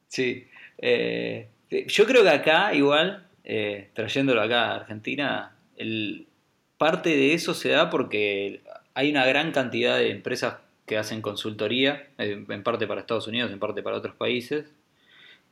[0.09, 0.45] Sí.
[0.79, 1.49] Eh,
[1.89, 6.27] yo creo que acá, igual, eh, trayéndolo acá a Argentina, el,
[6.79, 8.61] parte de eso se da porque
[8.95, 13.59] hay una gran cantidad de empresas que hacen consultoría, en parte para Estados Unidos, en
[13.59, 14.73] parte para otros países.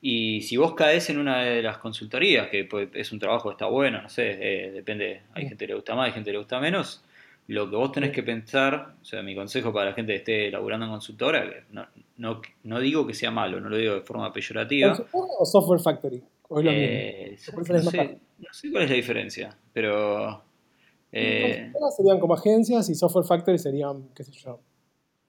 [0.01, 3.55] Y si vos caes en una de las consultorías, que pues, es un trabajo que
[3.55, 6.33] está bueno, no sé, eh, depende, hay gente que le gusta más, hay gente que
[6.33, 7.03] le gusta menos,
[7.49, 10.51] lo que vos tenés que pensar, o sea, mi consejo para la gente que esté
[10.51, 11.87] laburando en consultora, que no,
[12.17, 14.89] no, no digo que sea malo, no lo digo de forma peyorativa.
[14.89, 16.23] ¿Consultora ¿O Software Factory?
[16.49, 16.71] ¿O es lo?
[16.71, 18.21] Eh, no, sé, fácil.
[18.39, 20.43] no sé cuál es la diferencia, pero...
[21.13, 24.61] eh, serían como agencias y Software Factory serían, qué sé yo,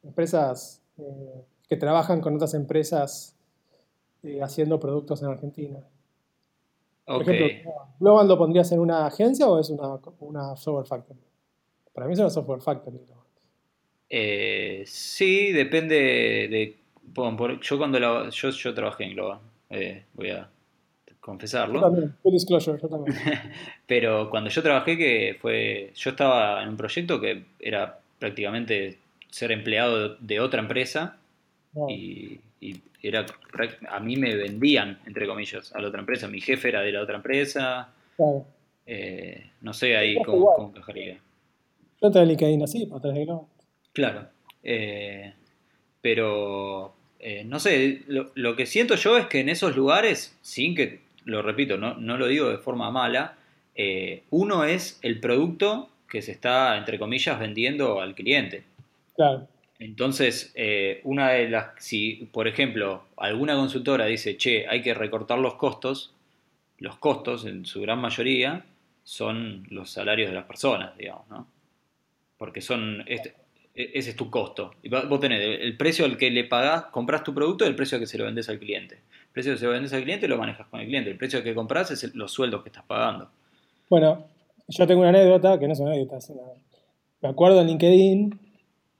[0.03, 3.35] empresas eh, que trabajan con otras empresas
[4.41, 5.79] haciendo productos en Argentina.
[7.05, 11.19] Por ejemplo, ¿Global lo pondrías en una agencia o es una, una Software Factory?
[11.93, 12.97] Para mí es una Software Factory.
[13.07, 13.24] ¿no?
[14.09, 16.75] Eh, sí, depende de...
[17.13, 19.39] bueno, por- yo cuando la- yo, yo trabajé en Globan,
[19.69, 20.47] eh, voy a
[21.07, 21.81] Yo confesarlo.
[21.81, 23.15] también, full disclosure, yo también.
[23.87, 28.97] Pero cuando yo trabajé, que fue, yo estaba en un proyecto que era prácticamente
[29.29, 31.17] ser empleado de, otra empresa
[31.89, 33.25] y, y era,
[33.89, 36.27] a mí me vendían, entre comillas, a la otra empresa.
[36.27, 37.89] Mi jefe era de la otra empresa.
[38.85, 41.15] eh, no sé ahí cómo, cómo encajaría.
[42.01, 43.49] Yo entré en LinkedIn así, atrás de Globo.
[43.95, 44.27] Claro.
[44.61, 45.33] eh,
[46.01, 50.75] pero, eh, no sé, lo, lo que siento yo es que en esos lugares, sin
[50.75, 53.37] que, lo repito, no, no lo digo de forma mala,
[53.73, 58.63] eh, uno es el producto que se está, entre comillas, vendiendo al cliente.
[59.15, 59.47] Claro,
[59.79, 65.39] Entonces, eh, una de las, si por ejemplo alguna consultora dice, che, hay que recortar
[65.39, 66.13] los costos,
[66.77, 68.63] los costos en su gran mayoría
[69.03, 71.47] son los salarios de las personas, digamos, ¿no?
[72.37, 73.33] Porque son, este-
[73.75, 74.71] ese es tu costo.
[75.09, 78.01] Vos tenés el precio al que le pagás, compras tu producto y el precio al
[78.01, 78.95] que se lo vendes al cliente.
[78.95, 81.09] El precio que se lo vendes al cliente lo manejas con el cliente.
[81.11, 83.27] El precio que compras es el- los sueldos que estás pagando.
[83.89, 84.23] Bueno,
[84.69, 86.41] yo tengo una anécdota, que no es una anécdota, es una...
[87.21, 88.39] Me acuerdo en LinkedIn,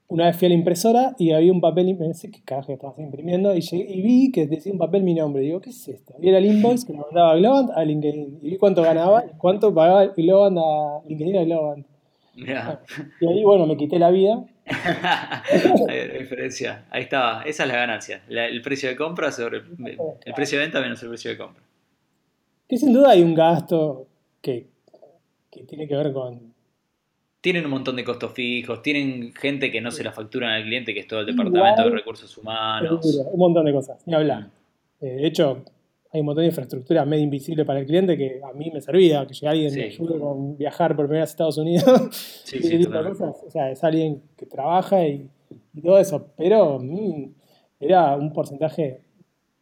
[0.08, 2.98] una vez fui a la impresora y había un papel, no sé qué carajo estabas
[2.98, 5.42] imprimiendo, y, llegué- y vi que decía un papel mi nombre.
[5.42, 6.14] Y digo, ¿qué es esto?
[6.20, 8.38] Y era el invoice que me mandaba Globant a LinkedIn.
[8.42, 11.86] Y vi cuánto ganaba y cuánto pagaba Globant a LinkedIn a Globant.
[13.20, 14.44] Y ahí, bueno, me quité la vida.
[15.88, 16.84] Hay.
[16.90, 18.22] Ahí está, esa es la ganancia.
[18.28, 21.38] La- el precio de compra sobre el, el precio de venta menos el precio de
[21.38, 21.62] compra.
[22.68, 24.06] Que sin duda hay un gasto
[24.40, 24.66] que,
[25.50, 26.54] que tiene que ver con...
[27.40, 30.92] Tienen un montón de costos fijos, tienen gente que no se la facturan al cliente,
[30.92, 33.04] que es todo el departamento de recursos humanos.
[33.04, 34.48] un montón de cosas, ni hablar.
[35.00, 35.04] Mm.
[35.06, 35.62] Eh, de hecho,
[36.12, 39.26] hay un montón de infraestructura medio invisible para el cliente que a mí me servía,
[39.26, 41.84] que llegue alguien me Sí, ayude con viajar por primera vez a Estados Unidos
[42.44, 43.36] sí, sí, cosas.
[43.46, 45.28] O sea, es alguien que trabaja y,
[45.74, 46.80] y todo eso, pero
[47.80, 49.00] era un porcentaje,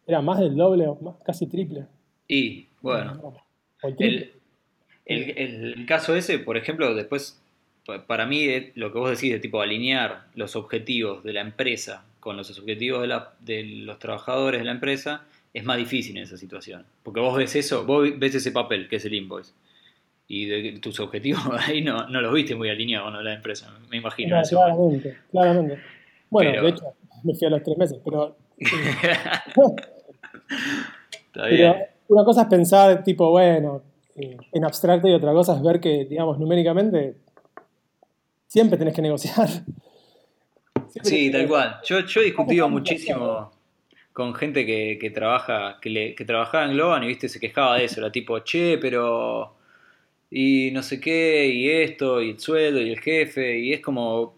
[0.07, 1.85] era más del doble o más, casi triple.
[2.27, 3.33] Y bueno,
[3.83, 4.31] el triple.
[5.05, 7.41] el, el- el caso ese, por ejemplo, después,
[7.85, 11.41] pa- para mí, eh, lo que vos decís de tipo alinear los objetivos de la
[11.41, 15.23] empresa con los objetivos de, la- de los trabajadores de la empresa
[15.55, 16.85] es más difícil en esa situación.
[17.01, 19.53] Porque vos ves eso, vos ves ese papel que es el invoice.
[20.27, 23.21] Y de tus objetivos ahí no, no los viste muy alineados, ¿no?
[23.21, 25.79] La empresa, me imagino claramente, claramente.
[26.29, 26.83] Bueno, Pero- de hecho,
[27.23, 28.35] me fui a los tres meses, pero,
[31.27, 31.75] Está pero
[32.07, 33.81] una cosa es pensar, tipo, bueno,
[34.15, 37.15] eh, en abstracto y otra cosa es ver que, digamos, numéricamente
[38.47, 39.47] siempre tenés que negociar.
[39.47, 41.77] Siempre Sí, tenés tal que- cual.
[41.83, 43.51] Yo, yo he discutido muchísimo
[44.15, 47.77] con gente que, que trabaja, que, le, que trabajaba en Globan y viste, se quejaba
[47.77, 49.57] de eso, era tipo, che, pero
[50.31, 54.21] y no sé qué, y esto, y el sueldo, y el jefe, y es como,
[54.21, 54.35] o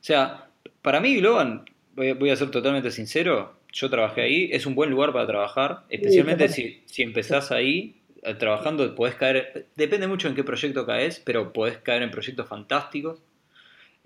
[0.00, 0.48] sea,
[0.80, 4.74] para mí Globan, voy a, voy a ser totalmente sincero, yo trabajé ahí, es un
[4.74, 10.28] buen lugar para trabajar, especialmente si, si empezás ahí, eh, trabajando, podés caer, depende mucho
[10.28, 13.20] en qué proyecto caes, pero podés caer en proyectos fantásticos.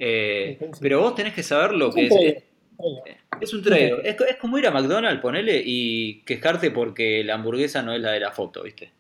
[0.01, 2.43] Eh, pero vos tenés que saber lo que es.
[3.41, 4.01] Es un trade.
[4.05, 8.13] Es, es como ir a McDonald's, ponele, y quejarte porque la hamburguesa no es la
[8.13, 8.91] de la foto, ¿viste?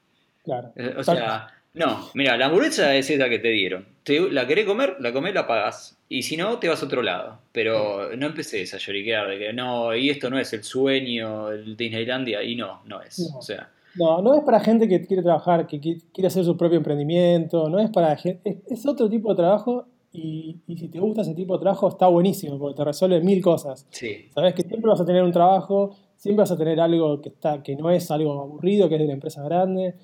[0.44, 0.72] Claro.
[0.76, 3.86] Eh, O sea, no, mira, la hamburguesa es esa que te dieron.
[4.02, 5.96] Te- la querés comer, la comés, la pagás.
[6.08, 7.38] Y si no, te vas a otro lado.
[7.52, 11.76] Pero no empecés a lloriquear de que no, y esto no es el sueño, el
[11.76, 13.18] Disneylandia, y no, no es.
[13.20, 13.38] No.
[13.38, 16.56] O sea, No, no es para gente que quiere trabajar, que qui- quiere hacer su
[16.56, 20.88] propio emprendimiento, no es para gente, es, es otro tipo de trabajo y, y si
[20.88, 23.86] te gusta ese tipo de trabajo está buenísimo porque te resuelve mil cosas.
[23.90, 27.30] sí, Sabes que siempre vas a tener un trabajo, siempre vas a tener algo que,
[27.30, 29.94] está, que no es algo aburrido, que es de una empresa grande,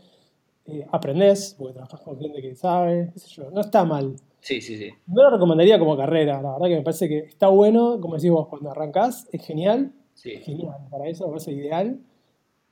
[0.66, 4.16] eh, aprendés porque trabajas con gente que sabe, qué sé yo, no está mal.
[4.40, 4.90] sí, sí, sí.
[5.06, 8.30] No lo recomendaría como carrera, la verdad que me parece que está bueno, como decís
[8.30, 10.32] vos, cuando arrancás, es genial, sí.
[10.32, 12.00] es genial, para eso me parece ideal.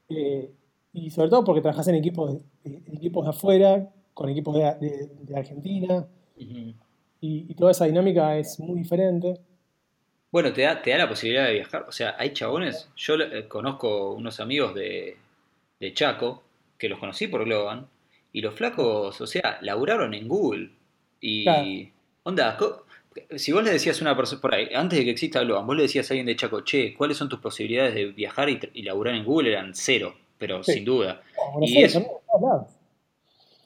[0.09, 0.51] Eh,
[0.93, 5.11] y sobre todo porque trabajás en equipos en equipos de afuera, con equipos de, de-
[5.23, 6.07] de Argentina.
[7.21, 9.39] Y, y toda esa dinámica es muy diferente.
[10.31, 11.85] Bueno, te da, te da la posibilidad de viajar.
[11.89, 12.89] O sea, hay chabones.
[12.97, 15.17] Yo eh, conozco unos amigos de,
[15.81, 16.43] de Chaco
[16.79, 17.87] que los conocí por Globan.
[18.33, 20.71] Y los flacos, o sea, laburaron en Google.
[21.21, 21.45] Y.
[21.45, 21.67] Claro.
[22.25, 22.59] Onda,
[23.37, 25.77] si vos le decías a una persona por ahí, antes de que exista Globan, vos
[25.77, 28.83] le decías a alguien de Chaco, che, ¿cuáles son tus posibilidades de viajar y, y
[28.83, 29.53] laburar en Google?
[29.53, 30.75] Eran cero, pero Sí.
[30.75, 31.23] sin duda.
[31.63, 31.99] Es-.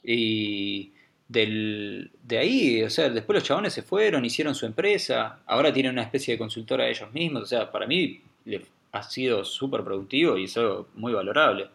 [0.05, 0.93] Y
[1.31, 5.93] del, de ahí, o sea, después los chabones se fueron, hicieron su empresa, ahora tienen
[5.93, 10.37] una especie de consultora ellos mismos, o sea, para mí le ha sido súper productivo
[10.37, 11.69] y es algo muy valorable.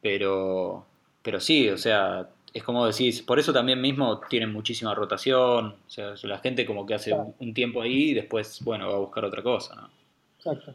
[0.00, 0.86] Pero,
[1.22, 5.90] pero sí, o sea, es como decís, por eso también mismo tienen muchísima rotación, o
[5.90, 7.34] sea, la gente como que hace Claro.
[7.38, 9.90] un tiempo ahí y después, bueno, va a buscar otra cosa, ¿no?
[10.38, 10.74] Exacto.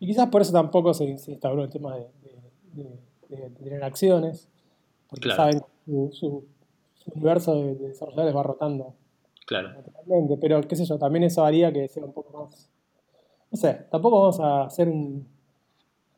[0.00, 2.06] Y quizás por eso tampoco se, se instauró el tema de,
[2.72, 2.84] de-
[3.36, 4.48] de- de tener acciones,
[5.08, 5.36] porque Claro.
[5.36, 6.44] saben su- su
[7.14, 8.94] universo de, de desarrolladores va rotando
[9.46, 9.68] Claro.
[9.70, 12.68] naturalmente, pero qué sé yo, también eso haría que sea un poco más,
[13.50, 15.26] no sé, tampoco vamos a hacer un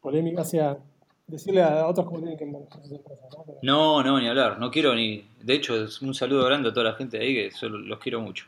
[0.01, 0.78] polémica hacia
[1.26, 3.45] decirle a otros cómo tienen que manejar sus empresas, ¿no?
[3.45, 5.26] Pero- No, no, ni hablar, no quiero ni...
[5.43, 7.99] De hecho, es un saludo grande a toda la gente de ahí que solo los
[7.99, 8.47] quiero mucho.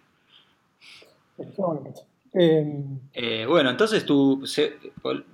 [2.32, 4.46] Eh, Eh, bueno, entonces tú...
[4.46, 4.74] se-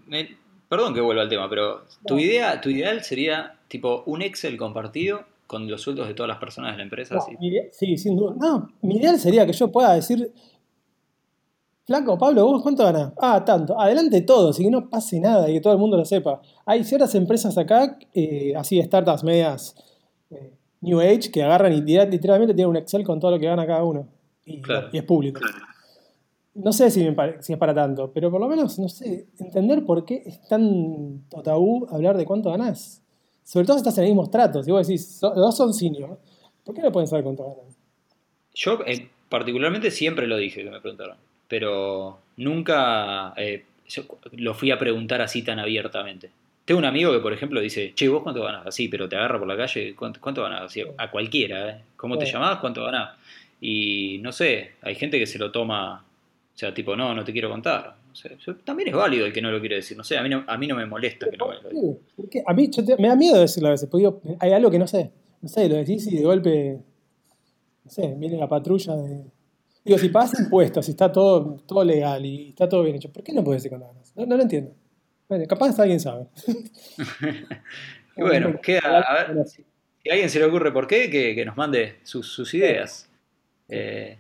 [0.06, 0.36] me-
[0.68, 5.24] perdón que vuelva al tema, pero tu idea, tu ideal sería tipo un Excel compartido
[5.46, 7.14] con los sueldos de todas las personas de la empresa.
[7.14, 7.36] no, así.
[7.72, 8.34] sí, sin duda.
[8.38, 10.32] No, mi ideal sería que yo pueda decir,
[11.86, 13.12] Flaco, Pablo, ¿vos cuánto ganás?
[13.16, 13.78] Ah, tanto.
[13.80, 16.42] Adelante todos y que no pase nada y que todo el mundo lo sepa.
[16.64, 19.76] Hay ciertas empresas acá, eh, así startups medias
[20.30, 23.46] eh, New Age, que agarran y literal- literalmente tienen un Excel con todo lo que
[23.46, 24.08] gana cada uno.
[24.44, 24.88] Y, Claro.
[24.92, 25.40] y es público.
[26.54, 29.28] No sé si, me pare- si es para tanto, pero por lo menos, no sé,
[29.38, 33.00] entender por qué es tan tabú hablar de cuánto ganás.
[33.46, 34.60] Sobre todo si estás en el mismo trato.
[34.62, 36.18] Si vos decís, "So- los dos son senior,
[36.64, 37.64] ¿por qué no pueden saber cuánto ganan?
[38.54, 41.16] Yo eh, particularmente siempre lo dije que me preguntaron,
[41.46, 43.64] pero nunca eh,
[44.32, 46.30] lo fui a preguntar así tan abiertamente.
[46.64, 48.66] Tengo un amigo que, por ejemplo, dice, che, ¿vos cuánto ganás?
[48.66, 50.62] Así, pero te agarra por la calle, ¿cuánto, cuánto ganás?
[50.62, 51.80] Así, a cualquiera, ¿eh?
[51.96, 52.58] ¿Cómo te llamás?
[52.58, 53.16] ¿Cuánto ganás?
[53.60, 57.32] Y no sé, hay gente que se lo toma, o sea, tipo, no, no te
[57.32, 57.94] quiero contar.
[58.38, 60.44] Yo- también es válido el que no lo quiere decir, no sé, a mí no,
[60.46, 61.98] a mí no me molesta que no me lo diga.
[62.16, 64.10] Porque a mí yo te- me da miedo decirlo a veces, porque
[64.40, 65.10] hay algo que no sé.
[65.42, 66.78] No sé, lo decís y de golpe,
[67.84, 69.24] no sé, viene la patrulla de...
[69.84, 73.22] Digo, si pagas impuestos, si está todo, todo legal y está todo bien hecho, ¿por
[73.22, 74.12] qué no puedes decir cuánto ganas?
[74.16, 74.72] No, no lo entiendo.
[75.28, 76.26] Bueno, capaz alguien sabe.
[78.16, 79.62] Y bueno, queda, a ver, si
[80.08, 83.08] a alguien se le ocurre por qué, que, que nos mande sus, sus ideas.
[83.68, 84.16] Eh,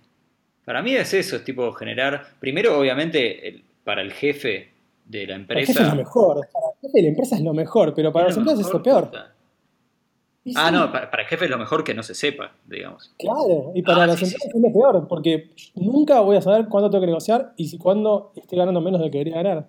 [0.66, 4.70] para mí es eso, es tipo generar, primero obviamente el- para el jefe
[5.06, 5.94] de la jefe es lo empresa.
[5.94, 6.34] mejor.
[6.52, 8.72] Para el jefe de la empresa es lo mejor, pero para los lo empleados es
[8.72, 9.10] lo peor.
[10.54, 13.12] Ah, sí, no, para, para el jefe es lo mejor que no se sepa, digamos.
[13.16, 16.66] Claro, y para Ah, sí, sí, empleados es lo peor, porque nunca voy a saber
[16.68, 19.68] cuándo tengo que negociar y si cuándo estoy ganando menos de lo que debería ganar.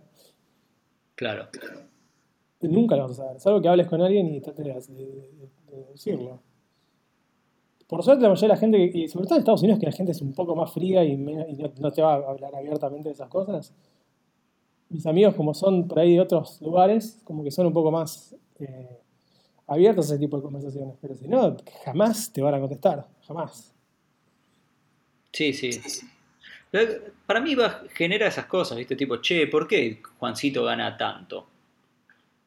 [1.16, 1.48] Claro.
[2.62, 5.84] Nunca lo vas a saber, salvo que hables con alguien y trates de, de- de
[5.92, 6.40] decirlo.
[7.88, 9.92] Por suerte, la mayoría de la gente, y sobre todo en Estados Unidos, que la
[9.94, 12.54] gente es un poco más fría y, me- y no, no te va a hablar
[12.56, 13.74] abiertamente de esas cosas.
[14.90, 18.36] Mis amigos, como son por ahí de otros lugares, como que son un poco más
[18.60, 18.98] eh,
[19.68, 20.96] abiertos a ese tipo de conversaciones.
[21.02, 23.74] Pero si no, jamás te van a contestar, jamás.
[25.32, 25.72] Sí, sí.
[27.26, 28.96] Para mí va, genera esas cosas, ¿viste?
[28.96, 31.48] Tipo, che, ¿por qué Juancito gana tanto?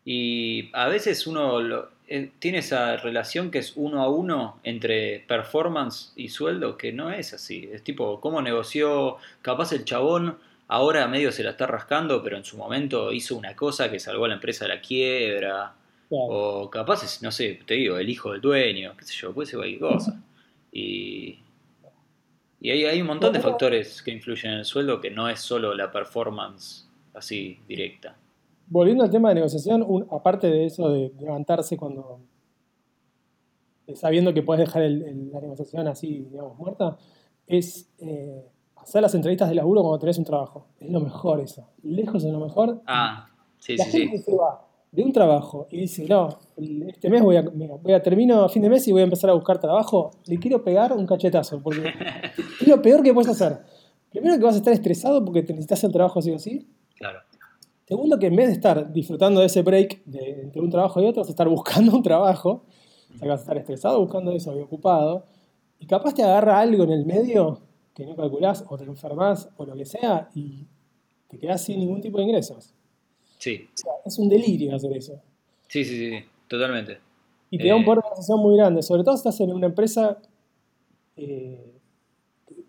[0.05, 1.61] Y a veces uno
[2.09, 7.11] eh, tiene esa relación que es uno a uno entre performance y sueldo, que no
[7.11, 7.69] es así.
[7.73, 9.19] Es tipo, ¿cómo negoció?
[9.43, 10.39] Capaz el chabón
[10.71, 14.25] ahora medio se la está rascando, pero en su momento hizo una cosa que salvó
[14.25, 15.75] a la empresa de la quiebra.
[16.09, 16.25] Claro.
[16.29, 19.59] O capaz no sé, te digo, el hijo del dueño, qué sé yo, puede ser
[19.59, 20.23] cualquier cosa.
[20.73, 21.39] Y,
[22.61, 25.41] y hay, hay un montón de factores que influyen en el sueldo que no es
[25.41, 28.17] solo la performance así directa.
[28.67, 32.21] Volviendo al tema de negociación, un- aparte de eso de levantarse cuando
[33.95, 36.97] sabiendo que puedes dejar el- el- la negociación así, digamos, muerta,
[37.47, 38.45] es eh,
[38.83, 40.67] hacer las entrevistas de laburo cuando tenés un trabajo.
[40.79, 41.69] Es lo mejor eso.
[41.83, 42.83] Lejos es lo mejor.
[42.87, 43.29] Ah,
[43.59, 44.25] sí, la sí, gente sí.
[44.25, 46.29] se va de un trabajo y dice, no,
[46.89, 49.31] este mes voy a, voy a termino a fin de mes y voy a empezar
[49.31, 51.83] a buscar trabajo, le quiero pegar un cachetazo, porque
[52.61, 53.61] es lo peor que puedes hacer.
[54.11, 56.67] Primero que vas a estar estresado porque te necesitas el trabajo sí o sí.
[56.97, 57.21] Claro.
[57.87, 61.07] Segundo, que en vez de estar disfrutando de ese break de, entre un trabajo y
[61.07, 62.65] otro, vas a estar buscando un trabajo.
[63.09, 65.25] O sea, que vas a estar estresado buscando eso y ocupado.
[65.79, 67.61] Y capaz te agarra algo en el medio
[68.01, 70.67] que no calculás, o te enfermas, o lo que sea, y
[71.29, 72.73] te quedás sin ningún tipo de ingresos.
[73.39, 75.21] Sí, O sea, es un delirio hacer eso.
[75.69, 76.99] sí, sí, sí, totalmente.
[77.51, 77.85] Y te da un Eh.
[77.85, 78.83] poder de negociación muy grande.
[78.83, 80.19] Sobre todo si estás en una empresa.
[81.17, 81.75] eh,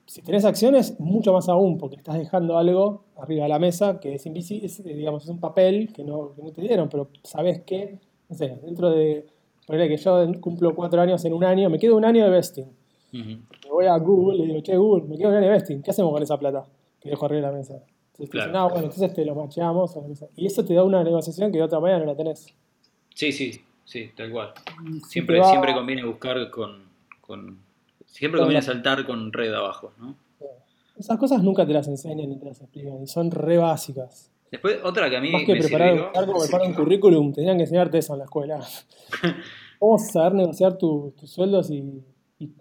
[0.06, 4.16] si tenés acciones, mucho más aún, porque estás dejando algo arriba de la mesa que
[4.16, 7.62] es invisible, eh, digamos, es un papel que no, que no te dieron, pero sabes
[7.62, 9.26] que, no sé, dentro de.
[9.66, 12.66] Ponele que yo cumplo cuatro años en un año, me quedo un año de vesting.
[13.14, 13.38] Me
[13.82, 15.82] voy a Google y le digo, che, Google, me quedo un año de vesting.
[15.82, 16.66] ¿Qué hacemos con esa plata
[17.00, 17.74] que dejo arriba de la mesa?
[18.14, 18.70] Entonces Claro.
[18.70, 19.98] bueno, entonces te lo macheamos.
[20.36, 22.54] Y eso te da una negociación que de otra manera no la tenés.
[23.16, 24.54] Sí, sí, sí, tal cual.
[24.88, 26.84] Y Siempre, va- siempre conviene buscar con,
[27.22, 27.60] con-
[28.06, 30.16] Siempre Con conviene la- saltar con red abajo, ¿no?
[30.98, 34.30] Esas cosas nunca te las enseñan ni te las explican, y son re básicas.
[34.52, 36.12] Después, otra que a mí Más que me preparar, sirvió...
[36.16, 38.60] algo preparar un currículum, tenían que enseñarte eso en la escuela.
[39.80, 42.04] cómo saber negociar tus sueldos y,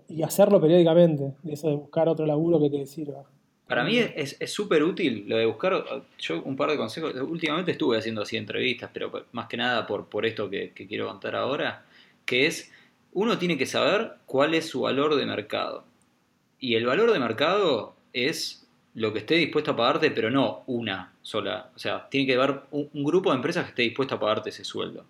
[0.09, 1.35] y, hacerlo periódicamente.
[1.49, 3.25] Eso de buscar otro laburo que te sirva.
[3.67, 5.85] Para mí es súper útil lo de buscar,
[6.19, 10.09] yo un par de consejos, últimamente estuve haciendo así entrevistas, pero más que nada por,
[10.09, 11.85] por esto que, que quiero contar ahora,
[12.25, 12.73] que es,
[13.13, 15.85] uno tiene que saber cuál es su valor de mercado.
[16.59, 18.61] Y el valor de mercado es
[18.95, 21.71] lo que esté dispuesto a pagarte, pero no una sola.
[21.75, 24.65] O sea, tiene que haber un, grupo de empresas que esté dispuesto a pagarte ese
[24.65, 25.07] sueldo.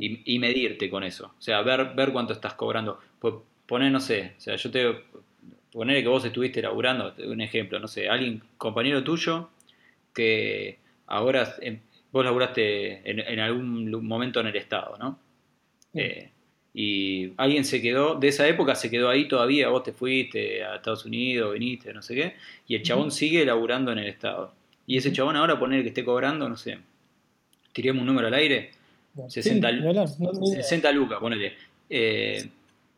[0.00, 1.34] Y, medirte con eso.
[1.36, 3.00] O sea, ver, ver cuánto estás cobrando.
[3.18, 3.34] Pues
[3.70, 4.96] poner, no sé, o sea, yo te
[5.70, 9.48] poner que vos estuviste laburando, un ejemplo, no sé, alguien, compañero tuyo,
[10.12, 11.54] que ahora
[12.10, 15.20] vos laburaste en, algún momento en el Estado, ¿no?
[15.94, 16.30] Eh,
[16.74, 20.74] y alguien se quedó, de esa época se quedó ahí todavía, vos te fuiste a
[20.74, 22.34] Estados Unidos, viniste, no sé qué,
[22.66, 24.52] y el chabón sigue laburando en el Estado.
[24.84, 26.78] Y ese chabón ahora poner que esté cobrando, no sé,
[27.72, 28.72] tiremos un número al aire,
[29.28, 29.70] 60,
[30.90, 31.54] lucas, ponele.
[31.88, 32.48] Eh,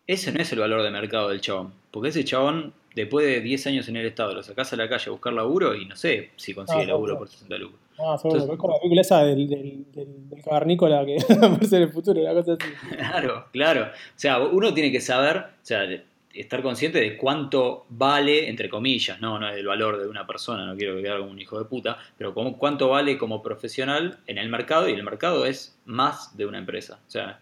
[0.06, 1.72] ese no es el valor de mercado del chabón.
[1.90, 5.04] Porque ese chabón, después de 10 años en el estado, lo sacás a la calle
[5.08, 7.80] a buscar laburo y no sé si consigue ah, laburo por 60 lucas.
[7.98, 8.40] Ah, seguro.
[8.40, 12.34] es como la película esa del, del, del, cavernícola que aparece en el futuro, una
[12.34, 12.72] cosa así.
[12.96, 13.82] Claro, claro.
[13.84, 15.86] O sea, uno tiene que saber, o sea,
[16.34, 20.64] estar consciente de cuánto vale, entre comillas, no, no es el valor de una persona,
[20.64, 24.48] no quiero quedar como un hijo de puta, pero cuánto vale como profesional en el
[24.48, 26.98] mercado y el mercado es más de una empresa.
[27.06, 27.40] O sea,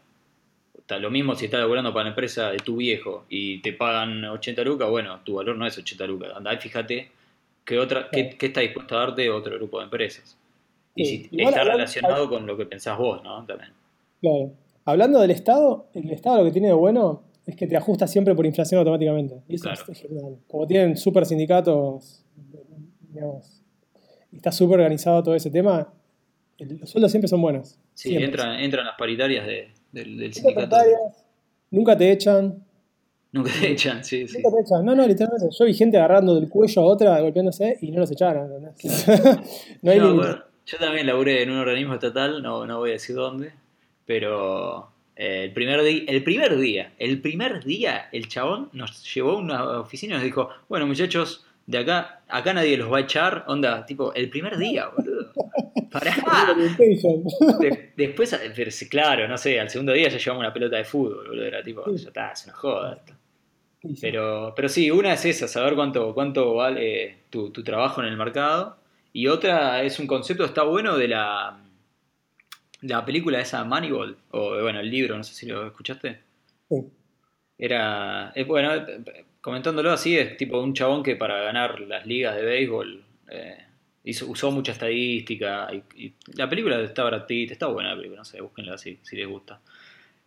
[0.99, 4.62] lo mismo si estás laburando para la empresa de tu viejo y te pagan 80
[4.64, 6.32] lucas, bueno, tu valor no es 80 lucas.
[6.34, 7.11] Andá y fíjate
[7.64, 10.36] qué, otra, qué, está dispuesto a darte otro grupo de empresas.
[10.95, 13.45] Y si está relacionado con lo que pensás vos, ¿no?
[13.47, 13.70] También.
[14.20, 14.53] Claro.
[14.84, 18.34] Hablando del Estado, el Estado lo que tiene de bueno es que te ajusta siempre
[18.34, 19.43] por inflación automáticamente.
[19.49, 20.36] Y eso es genial.
[20.49, 22.24] Como tienen super sindicatos,
[23.12, 23.61] digamos,
[24.32, 25.93] y está súper organizado todo ese tema,
[26.59, 27.78] los sueldos siempre son buenos.
[27.95, 30.76] Sí, entran, entran las paritarias de, del, sindicato.
[31.70, 32.64] Nunca te echan.
[33.32, 34.38] Nunca te echan, sí, sí.
[34.43, 34.84] Nunca te echan.
[34.84, 35.49] No, no, literalmente.
[35.57, 38.51] Yo vi gente agarrando del cuello a otra, golpeándose y no los echaron.
[39.82, 40.01] no hay
[40.70, 43.53] yo también laburé en un organismo estatal, no, no voy a decir dónde,
[44.07, 49.32] pero eh, el, primer día, el primer día, el primer día, el chabón nos llevó
[49.32, 53.01] a una oficina y nos dijo, bueno muchachos, de acá, acá nadie los va a
[53.01, 55.29] echar, onda, tipo, el primer día, boludo.
[55.90, 56.14] Pará.
[57.96, 58.36] después,
[58.90, 61.44] claro, no sé, al segundo día ya llevamos una pelota de fútbol, boludo.
[61.44, 63.14] Era tipo, ya está, se nos joda esto.
[64.00, 68.76] Pero, pero sí, una es esa, saber cuánto, cuánto vale tu, trabajo en el mercado.
[69.12, 71.58] Y otra es un concepto, está bueno, de la,
[72.82, 76.20] la película esa Moneyball, o bueno, el libro, no sé si lo escuchaste.
[77.58, 78.70] Era, es bueno,
[79.40, 83.58] comentándolo así, es tipo un chabón que para ganar las ligas de béisbol eh,
[84.05, 85.68] usó mucha estadística.
[85.96, 89.61] Y, la película está baratita, está buena la película, no sé, búsquenla si, les gusta.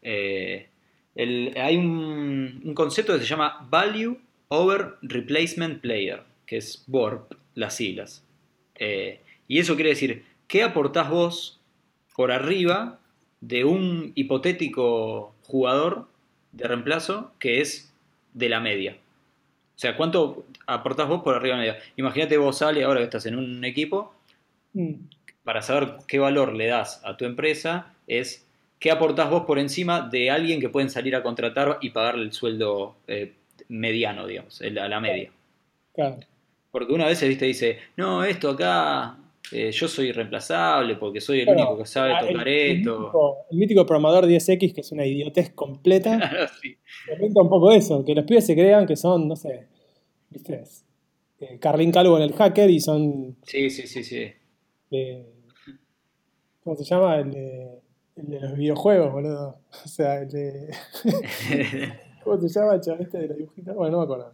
[0.01, 0.67] Eh,
[1.15, 4.19] hay un, concepto que se llama Value
[4.49, 8.23] Over Replacement Player, que es VORP, las siglas.
[8.75, 11.59] Eh, y eso quiere decir, ¿qué aportás vos
[12.15, 12.99] por arriba
[13.41, 16.07] de un hipotético jugador
[16.51, 17.93] de reemplazo que es
[18.33, 18.97] de la media?
[19.75, 21.79] O sea, ¿cuánto aportás vos por arriba de media?
[21.95, 24.13] Imagínate vos, sale ahora que estás en un equipo,
[24.73, 24.93] mm.
[25.43, 28.47] para saber qué valor le das a tu empresa, es
[28.79, 32.33] qué aportás vos por encima de alguien que pueden salir a contratar y pagarle el
[32.33, 33.33] sueldo eh,
[33.69, 35.31] mediano, digamos, a la media.
[35.93, 36.19] Claro.
[36.71, 39.15] Porque una vez viste dice, no, esto acá
[39.51, 43.37] eh, yo soy reemplazable porque soy el único que sabe ah, tocar esto.
[43.51, 46.75] el mítico programador 10X, que es una idiotez completa, claro, sí.
[47.19, 49.67] un poco eso, que los pibes se crean que son, no sé,
[50.33, 50.63] ¿viste?
[51.39, 53.37] Eh, Carlin Calvo en el hacker y son...
[53.43, 54.33] Sí, sí, sí, sí.
[56.63, 57.17] ¿Cómo se llama?
[57.17, 57.81] El de,
[58.15, 59.59] el de los videojuegos, boludo.
[59.83, 60.69] O sea, el de...
[62.23, 63.75] ¿Cómo se llama el este de los dibujitos?
[63.75, 64.33] Bueno, no me acuerdo.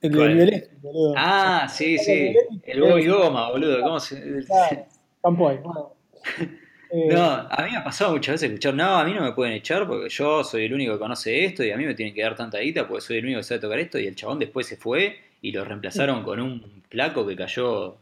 [0.00, 1.14] El de boludo.
[1.16, 2.34] Ah, sí, sí.
[2.64, 3.82] El Bobby Goma, boludo.
[3.82, 4.44] ¿Cómo se.?
[5.22, 5.94] Campoy, bueno.
[6.90, 9.32] Eh, no, a mí me ha pasado muchas veces escuchar, no, a mí no me
[9.32, 12.14] pueden echar porque yo soy el único que conoce esto y a mí me tienen
[12.14, 14.38] que dar tanta guita porque soy el único que sabe tocar esto y el chabón
[14.38, 17.96] después se fue y lo reemplazaron con un placo que cayó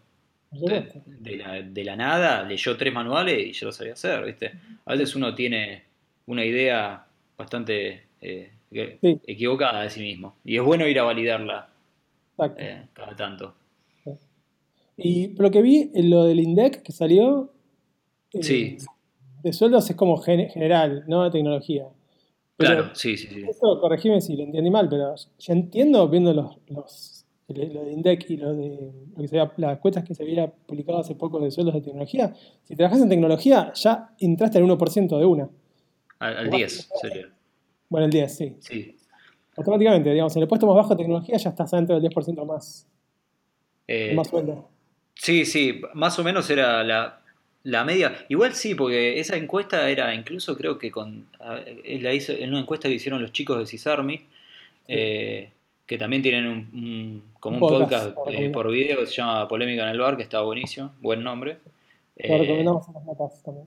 [0.53, 4.53] de, la, de, la, nada, leyó tres manuales y yo lo sabía hacer, ¿viste?
[4.85, 5.83] A veces uno tiene
[6.27, 7.05] una idea
[7.37, 10.37] bastante eh, equivocada de sí mismo.
[10.45, 11.69] Y es bueno ir a validarla
[12.57, 13.55] eh, cada tanto.
[14.97, 17.53] Y lo que vi, lo del INDEC que salió,
[18.33, 18.79] eh,
[19.43, 21.87] de sueldos es como general, no de tecnología.
[22.57, 23.45] claro, sí, sí, sí.
[23.49, 27.17] Esto, corregime si lo entendí mal, pero ya entiendo viendo los, los
[27.49, 28.93] lo de INDEC y lo de
[29.57, 32.35] las cuentas que se había publicado hace poco de sueldos de tecnología.
[32.65, 35.49] Si trabajas en tecnología, ya entraste al 1% de una.
[36.19, 37.29] Al, 10 sería.
[37.89, 38.57] Bueno, el 10, sí.
[38.59, 38.97] Sí.
[39.57, 42.89] Automáticamente, digamos, en el puesto más bajo de tecnología ya estás dentro del 10% más,
[43.87, 44.69] Eh, más sueldo.
[45.15, 47.23] Sí, sí, más o menos era la,
[47.67, 48.25] la media.
[48.29, 52.89] Igual sí, porque esa encuesta era incluso creo que con la hizo en una encuesta
[52.89, 54.21] que hicieron los chicos de CISARMI,
[54.89, 55.51] eh,
[55.87, 59.15] que también tienen un, un- como un Un podcast, podcast, eh, por video que se
[59.15, 61.59] llama Polémica en el Bar, que está buenísimo, buen nombre.
[62.17, 63.67] Lo Eh, recomendamos en las notas también.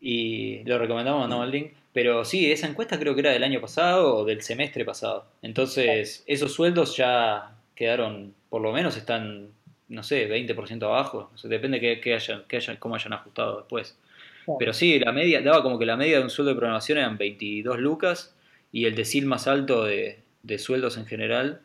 [0.00, 1.72] y lo recomendamos, mandamos el link.
[1.92, 5.26] Pero sí, esa encuesta creo que era del año pasado o del semestre pasado.
[5.42, 9.48] Entonces, esos sueldos ya quedaron, por lo menos están,
[9.90, 11.30] no sé, 20% abajo.
[11.34, 13.98] O sea, depende que, que hayan, que hayan, cómo hayan ajustado después.
[14.44, 14.58] Claro.
[14.58, 17.18] Pero sí, la media, daba como que la media de un sueldo de programación eran
[17.18, 18.34] 22 lucas
[18.72, 21.60] y el decil más alto de, de sueldos en general,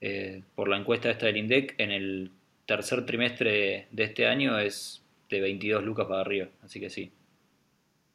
[0.00, 2.30] eh, por la encuesta esta del INDEC, en el
[2.66, 6.48] tercer trimestre de, este año es de 22 lucas para arriba.
[6.62, 7.10] Así que sí.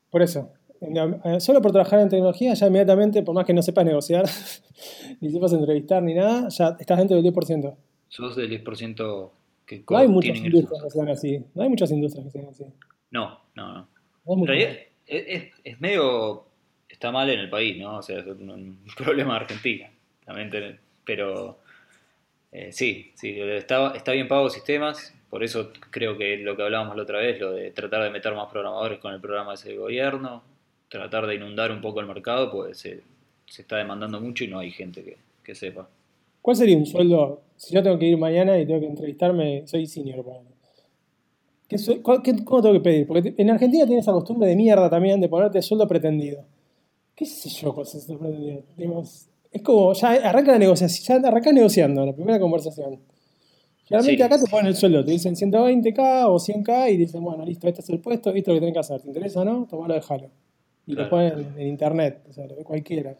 [0.10, 0.52] Por eso,
[0.82, 4.26] eh, solo por trabajar en tecnología, ya inmediatamente, por más que no sepas negociar,
[5.22, 7.76] ni sepas entrevistar ni nada, ya estás dentro del 10%.
[8.10, 9.32] Sos del 10%
[9.68, 11.46] que No hay muchas industrias que sean así.
[11.54, 12.66] No hay muchas industrias que sean así.
[13.12, 13.88] No, no, no.
[14.26, 16.46] No es realidad es, es- medio.
[16.90, 17.98] Está mal en el país, ¿no?
[17.98, 19.90] O sea, es un, un problema de Argentina.
[20.26, 21.60] También tener- pero
[22.52, 25.14] eh, sí, sí, está, está bien pago sistemas.
[25.30, 28.34] Por eso creo que lo que hablábamos la otra vez, lo de tratar de meter
[28.34, 30.42] más programadores con el programa ese gobierno,
[30.90, 33.02] tratar de inundar un poco el mercado, pues se,
[33.46, 35.90] se está demandando mucho y no hay gente que, que sepa.
[36.42, 37.42] ¿Cuál sería un sueldo?
[37.56, 40.24] Si yo tengo que ir mañana y tengo que entrevistarme, soy senior.
[41.68, 41.76] ¿Qué
[42.24, 43.08] qué- ¿Cómo tengo que pedir?
[43.08, 46.46] Porque en Argentina tienes esa costumbre de mierda también de ponerte sueldo pretendido.
[47.16, 48.62] ¿Qué sé yo con sueldo pretendido?
[48.78, 53.00] Digamos, es como, ya arranca la negociación, ya arrancás negociando la primera conversación.
[53.86, 54.24] Generalmente Sí.
[54.24, 57.82] acá te ponen el sueldo, te dicen 120k o 100k y dicen, bueno, listo, este
[57.82, 59.02] es el puesto, esto es lo que tenés que hacer.
[59.02, 59.66] ¿Te interesa o no?
[59.70, 60.30] Tomalo, déjalo.
[60.86, 61.04] Y Claro.
[61.06, 63.16] lo ponen en internet, o sea, lo ve cualquiera.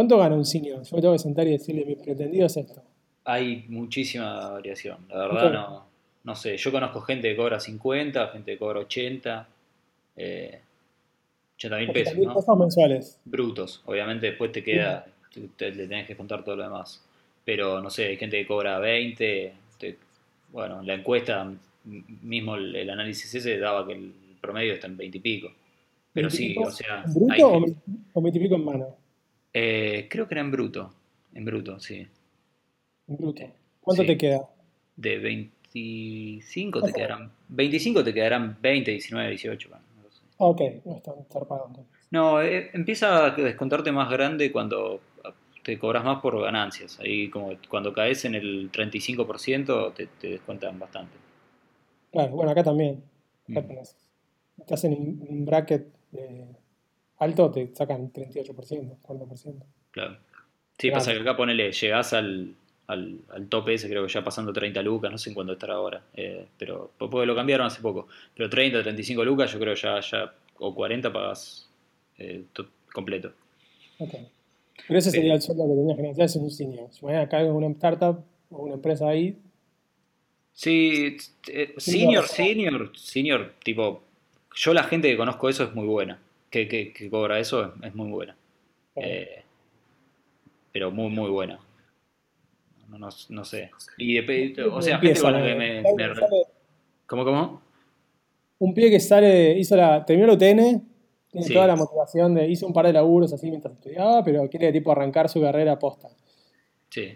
[0.00, 0.82] ¿Cuánto gana un senior?
[0.82, 2.80] Yo me tengo que sentar y decirle, mi pretendido es esto.
[3.22, 5.52] Hay muchísima variación, la verdad Ok.
[5.52, 5.86] no,
[6.24, 9.46] no sé, yo conozco gente que cobra 50, gente que cobra 80,
[10.16, 10.58] eh,
[11.54, 12.34] 80 mil pesos, 80.000 ¿no?
[12.34, 13.20] pesos mensuales.
[13.26, 17.04] Brutos, obviamente después te queda, te, te- le tenés que contar todo lo demás,
[17.44, 19.98] pero no sé, hay gente que cobra 20, te-
[20.50, 21.46] bueno, la encuesta,
[21.84, 25.52] mismo el, el análisis ese daba que el promedio está en 20 y pico,
[26.14, 27.42] pero 20 y sí, pico o sea, ¿En bruto hay
[28.14, 28.99] o 20 y pico en mano?
[29.52, 30.94] Eh, creo que era en bruto,
[31.34, 32.06] en bruto, sí,
[33.08, 33.42] En bruto.
[33.80, 34.06] ¿Cuánto Sí.
[34.08, 34.48] te queda?
[34.96, 39.68] de 25 te quedarán 25 te quedarán 20, 19, 18.
[39.70, 40.22] bueno, no sé.
[40.38, 41.92] Ah, ok, no es tan zarpado entonces.
[42.10, 45.00] No, eh, empieza a descontarte más grande cuando
[45.62, 46.98] te cobras más por ganancias.
[47.00, 51.12] Ahí como cuando caes en el 35% te, te descuentan bastante.
[52.12, 53.02] Claro, bueno, acá también.
[53.50, 53.66] Acá Mm.
[53.68, 53.96] tenés.
[54.58, 54.92] Estás en
[55.28, 56.46] un bracket eh,
[57.20, 59.54] alto, te sacan 38%, 40%.
[59.92, 60.16] Claro.
[60.78, 62.54] Sí, pasa que acá ponele, llegás al,
[62.86, 65.74] al, al tope ese, creo que ya pasando 30 lucas, no sé en cuánto estará
[65.74, 68.08] ahora, eh, pero porque lo cambiaron hace poco.
[68.34, 71.68] Pero 30, 35 lucas, yo creo ya, ya o 40 pagas
[72.18, 73.32] eh, to- completo.
[73.98, 74.14] Ok.
[74.88, 75.36] Pero ese sería Eh.
[75.36, 76.88] el sueldo que tenías que negociar, es un senior.
[76.90, 79.36] Si mañana cae en una startup o una empresa ahí,
[80.52, 81.16] Sí,
[81.78, 84.02] senior, senior, senior, tipo,
[84.54, 86.18] yo la gente que conozco eso es muy buena,
[86.50, 88.36] que, que, que cobra eso es, muy buena,
[88.96, 89.42] Eh,
[90.72, 91.58] pero muy, muy buena.
[92.88, 93.70] No, no, no sé.
[93.98, 95.82] Y de- o sea, gente que me...
[95.82, 96.44] Me- sale-
[97.06, 97.62] ¿Cómo, cómo?
[98.58, 100.82] un pibe que sale, hizo la, terminó la UTN,
[101.30, 101.54] tiene Sí.
[101.54, 104.92] toda la motivación de, hizo un par de laburos así mientras estudiaba, pero quiere tipo
[104.92, 106.08] arrancar su carrera posta.
[106.90, 107.14] Sí,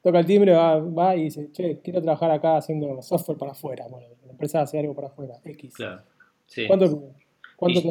[0.00, 3.86] Toca el timbre, va, va y dice, che, quiero trabajar acá haciendo software para afuera.
[3.90, 5.74] Bueno, la empresa hace algo para afuera, X.
[5.74, 6.02] claro.
[6.46, 6.66] Sí.
[6.68, 7.12] ¿Cuánto,
[7.56, 7.82] cuánto Y-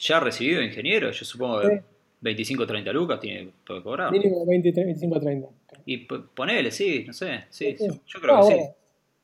[0.00, 1.68] Ya recibido ingeniero, yo supongo Sí.
[1.68, 1.82] que
[2.22, 4.10] 25 30 lucas tiene que cobrar.
[4.10, 5.48] Mínimo 20, 25, 30.
[5.86, 7.86] Y ponele, sí, no sé, sí, Sí.
[8.06, 8.52] yo creo Ah, que sí.
[8.54, 8.74] bueno,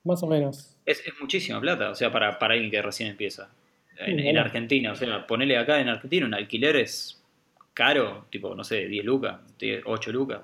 [0.05, 0.77] Más o menos.
[0.87, 3.51] Es, es muchísima plata, o sea, para, para alguien que recién empieza.
[3.99, 4.39] En, Sí, en.
[4.39, 7.20] Argentina, o sea, ponele acá en Argentina un alquiler es
[7.74, 10.43] caro, tipo, no sé, 10 lucas, 10, 8 lucas.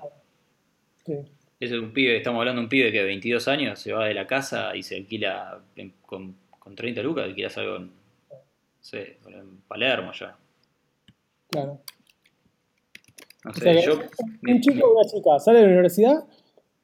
[1.05, 1.13] Sí.
[1.59, 4.05] Ese es un pibe, estamos hablando de un pibe que de 22 años se va
[4.05, 7.91] de la casa y se alquila en- con, con 30 lucas, alquilas algo en,
[8.83, 10.37] sé, en Palermo ya.
[11.49, 11.81] Claro.
[13.45, 13.99] No O sea, yo...
[14.47, 16.25] un chico o una chica sale de la universidad,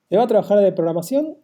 [0.10, 1.38] le va a trabajar de programación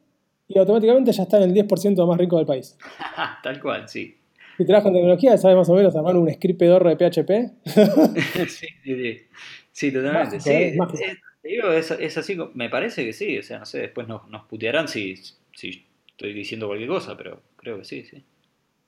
[0.47, 2.78] y automáticamente ya está en el 10% más rico del país.
[3.43, 4.18] Tal cual, sí.
[4.58, 7.30] Si trabaja en tecnología, sabe más o menos armar un script pedorro de PHP.
[8.47, 9.22] sí, sí, sí.
[9.72, 10.38] Sí, totalmente.
[10.38, 10.76] Mágico, sí, ¿eh?
[10.78, 11.03] Mágico.
[11.03, 14.08] es- te digo, es, es así, me parece que sí, o sea, no sé, después
[14.08, 15.16] nos, nos putearán si,
[15.53, 18.24] si estoy diciendo cualquier cosa, pero creo que sí, sí.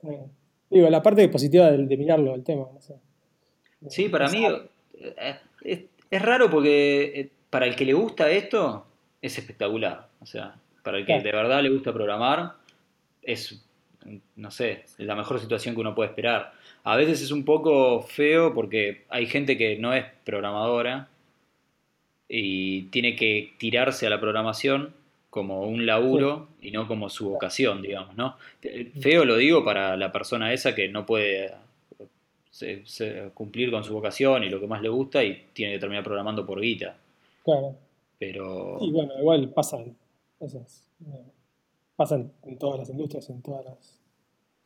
[0.02, 0.26] Eh,
[0.70, 2.94] Digo, la parte positiva de, de mirarlo, el tema, no sé.
[3.88, 8.86] Sí, para mí eh, es, es raro porque eh, para el que le gusta esto
[9.22, 10.08] es espectacular.
[10.20, 11.22] O sea, para el que Claro.
[11.24, 12.54] de verdad le gusta programar
[13.22, 13.64] es,
[14.36, 16.52] no sé, la mejor situación que uno puede esperar.
[16.84, 21.08] A veces es un poco feo porque hay gente que no es programadora
[22.28, 24.94] y tiene que tirarse a la programación
[25.38, 28.36] como un laburo y no como su vocación, digamos, ¿no?
[29.00, 31.52] Feo lo digo para la persona esa que no puede
[32.50, 35.78] se- se- cumplir con su vocación y lo que más le gusta y tiene que
[35.78, 36.96] terminar programando por guita.
[37.44, 37.76] Claro.
[38.18, 39.94] Pero Y bueno, igual pasan.
[40.40, 41.22] Esas, eh,
[41.96, 43.98] pasan en todas las industrias, en todas las.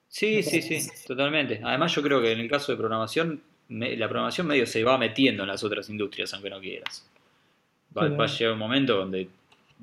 [0.08, 1.60] sí, sí, sí, totalmente.
[1.62, 4.96] Además yo creo que en el caso de programación, me- la programación medio se va
[4.98, 7.06] metiendo en las otras industrias, aunque no quieras.
[7.96, 9.28] Va, Sí, va a llegar un momento donde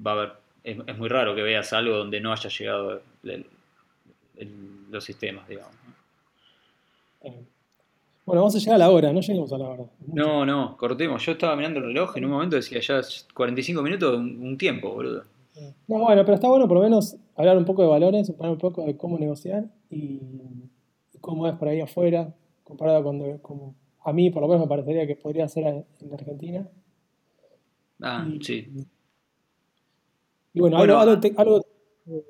[0.06, 0.32] va a haber,
[0.72, 3.45] es, es muy raro que veas algo donde no haya llegado el-
[4.38, 5.74] el- los sistemas, digamos.
[5.86, 5.89] ¿no?
[8.26, 9.84] Bueno, vamos a llegar a la hora, no lleguemos a la hora.
[10.13, 11.26] No, no, cortemos.
[11.26, 13.01] Yo estaba mirando el reloj y en un momento decía ya
[13.34, 15.24] 45 minutos, un, un tiempo, boludo.
[15.88, 18.57] No, bueno, pero está bueno por lo menos hablar un poco de valores, hablar un
[18.59, 20.22] poco de cómo negociar y,
[21.11, 24.67] y cómo es por ahí afuera, comparado con, con- a mí por lo menos me
[24.70, 26.67] parecería que podría ser en Argentina.
[28.01, 28.67] Ah, Y, sí.
[30.54, 31.66] Y bueno, Bueno, algo, algo, te- algo,
[32.08, 32.24] eh,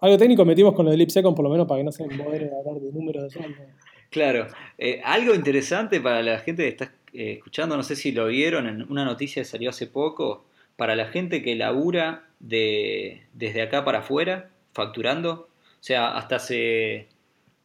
[0.00, 2.50] algo técnico metimos con lo del Lipsecon por lo menos para que no se modere
[2.52, 3.62] a hablar de números de sueldo.
[4.10, 4.46] Claro.
[4.78, 8.66] Eh, algo interesante para la gente que está eh, escuchando, no sé si lo vieron,
[8.66, 10.44] en una noticia que salió hace poco,
[10.76, 17.08] para la gente que labura de, desde acá para afuera, facturando, o sea, hasta hace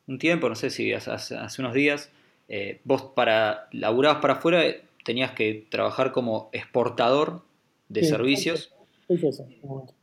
[0.08, 2.10] un tiempo, no sé si hace, unos días,
[2.48, 4.64] eh, vos para laburabas para afuera
[5.04, 7.42] tenías que trabajar como exportador
[7.89, 8.74] de Sí, servicios.
[9.14, 9.93] Hice eso, en un momento.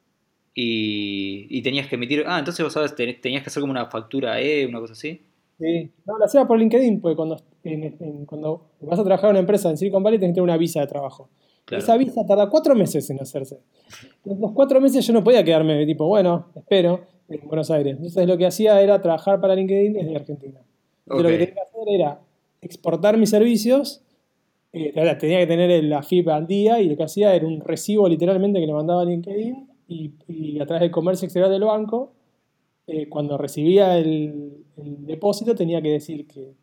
[0.55, 2.25] Y, y tenías que emitir.
[2.27, 5.23] Ah, entonces vos sabes, ten- tenías que hacer como una factura E, una cosa así.
[5.59, 9.33] Sí, no, lo hacía por LinkedIn, porque cuando, en- en- cuando vas a trabajar en
[9.33, 11.31] una empresa en Silicon Valley tenés que tener una visa de trabajo.
[11.65, 11.83] Claro.
[11.85, 13.61] Esa visa tarda cuatro meses en hacerse.
[14.25, 17.95] En los cuatro meses yo no podía quedarme tipo, bueno, espero, en Buenos Aires.
[17.97, 20.61] Entonces lo que hacía era trabajar para LinkedIn desde Argentina.
[21.07, 22.21] Entonces lo que tenía que hacer era
[22.63, 24.03] exportar mis servicios,
[24.87, 28.09] eh, tenía que tener la FIP al día y lo que hacía era un recibo
[28.09, 32.13] literalmente que le mandaba a LinkedIn y, y a través del comercio exterior del banco,
[32.87, 36.55] eh, cuando recibía el, el depósito tenía que decir que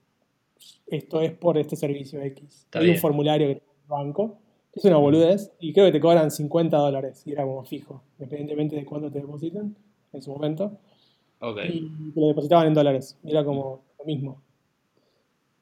[0.88, 2.64] esto es por este servicio X.
[2.66, 4.38] Está Hay un formulario que tiene el banco,
[4.74, 8.76] es una boludez, y creo que te cobran 50 dólares, y era como fijo, independientemente
[8.76, 9.76] de cuándo te depositan
[10.14, 10.78] en su momento,
[11.70, 14.42] y te lo depositaban en dólares, era como lo mismo.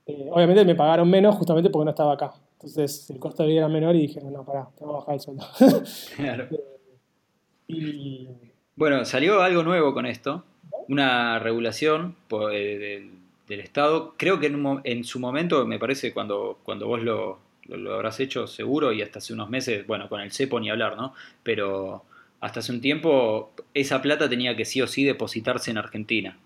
[0.05, 2.33] Eh, obviamente me pagaron menos justamente porque no estaba acá.
[2.53, 4.97] Entonces el costo de vida era menor y dije, no, no, pará, te voy a
[4.99, 5.45] bajar el sueldo.
[6.15, 6.47] Claro.
[7.67, 8.27] y
[8.75, 10.43] Bueno, salió algo nuevo con esto,
[10.87, 13.11] una regulación por, eh, del,
[13.47, 14.13] del Estado.
[14.17, 17.93] Creo que en, un en su momento, me parece, cuando, cuando vos lo, lo- lo
[17.95, 21.13] habrás hecho seguro y hasta hace unos meses, bueno, con el cepo ni hablar, ¿no?
[21.43, 22.03] Pero
[22.41, 26.37] hasta hace un tiempo esa plata tenía que sí o sí depositarse en Argentina.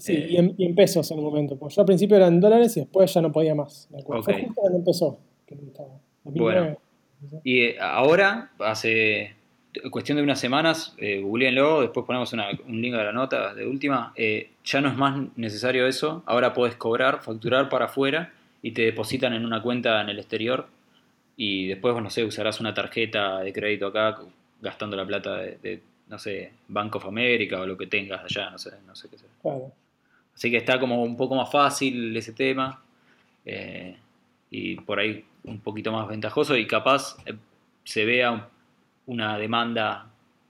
[0.00, 0.26] Sí, Eh.
[0.30, 1.56] y, en, y en pesos en un momento.
[1.56, 3.88] Porque yo al principio era en dólares y después ya no podía más.
[3.92, 4.22] me acuerdo.
[4.24, 5.18] Fue justo cuando empezó.
[5.46, 5.88] Que no estaba.
[6.24, 6.78] 2009.
[7.44, 9.34] Y eh, ahora, hace
[9.90, 13.66] cuestión de unas semanas, eh, googleenlo, después ponemos una- un link a la nota de
[13.66, 18.32] última, eh, ya no es más necesario eso, ahora podés cobrar, facturar para afuera
[18.62, 20.66] y te depositan en una cuenta en el exterior
[21.36, 24.18] y después, no sé, usarás una tarjeta de crédito acá
[24.60, 28.50] gastando la plata de, de, no sé, Bank of America o lo que tengas allá,
[28.50, 29.28] no sé, no sé qué sea.
[29.42, 29.70] Claro.
[30.40, 32.82] Así que está como un poco más fácil ese tema
[33.44, 33.94] eh,
[34.50, 37.34] y por ahí un poquito más ventajoso y capaz eh,
[37.84, 38.42] se vea un-
[39.04, 40.06] una demanda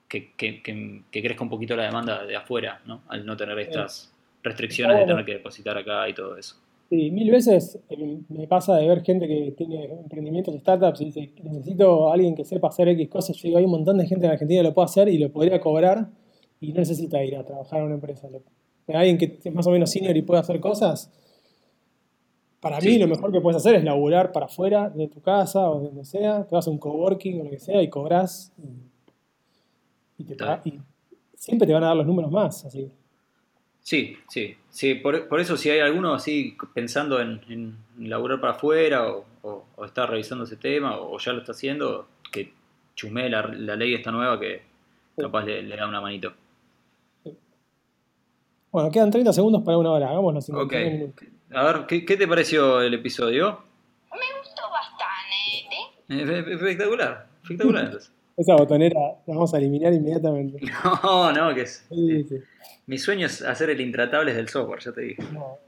[0.08, 3.00] que, que- que- que crezca un poquito la demanda de afuera, ¿no?
[3.08, 4.12] Al no tener estas
[4.44, 6.54] restricciones de tener que depositar acá y todo eso.
[6.88, 11.32] Sí, mil veces eh, me pasa de ver gente que tiene emprendimientos, startups y dice,
[11.42, 13.36] necesito a alguien que sepa hacer X cosas.
[13.38, 15.32] Yo digo, hay un montón de gente en Argentina que lo puede hacer y lo
[15.32, 16.06] podría cobrar
[16.60, 18.28] y no necesita ir a trabajar a una empresa.
[18.92, 21.10] Lo- Alguien que es más o menos senior y puede hacer cosas,
[22.60, 25.80] para mí lo mejor que puedes hacer es laburar para afuera de tu casa o
[25.80, 28.52] de donde sea, te vas a un coworking o lo que sea y cobras
[30.18, 30.78] y, y te y
[31.34, 32.90] siempre te van a dar los números más, así.
[33.82, 34.94] Sí, sí, sí.
[34.96, 37.76] Por, por eso si hay alguno así pensando en, en
[38.10, 42.06] laburar para afuera o, o- o está revisando ese tema o, ya lo está haciendo,
[42.30, 42.52] que
[42.94, 44.60] chumee la, la ley esta nueva que
[45.16, 46.34] capaz le, le da una manito.
[48.72, 50.72] Bueno, quedan 30 segundos para una hora, hagamos los Ok.
[50.72, 51.24] 59 minutos.
[51.52, 53.60] A ver, ¿qué, qué te pareció el episodio?
[54.12, 56.44] Me gustó bastante.
[56.50, 57.84] Eh, Espectacular, espectacular.
[57.86, 58.12] entonces.
[58.36, 60.58] Esa botonera la vamos a eliminar inmediatamente.
[61.02, 61.84] No, no, que es.
[61.88, 62.36] Sí, sí.
[62.86, 65.22] Mi sueño es hacer el intratables del software, ya te dije.
[65.32, 65.58] No,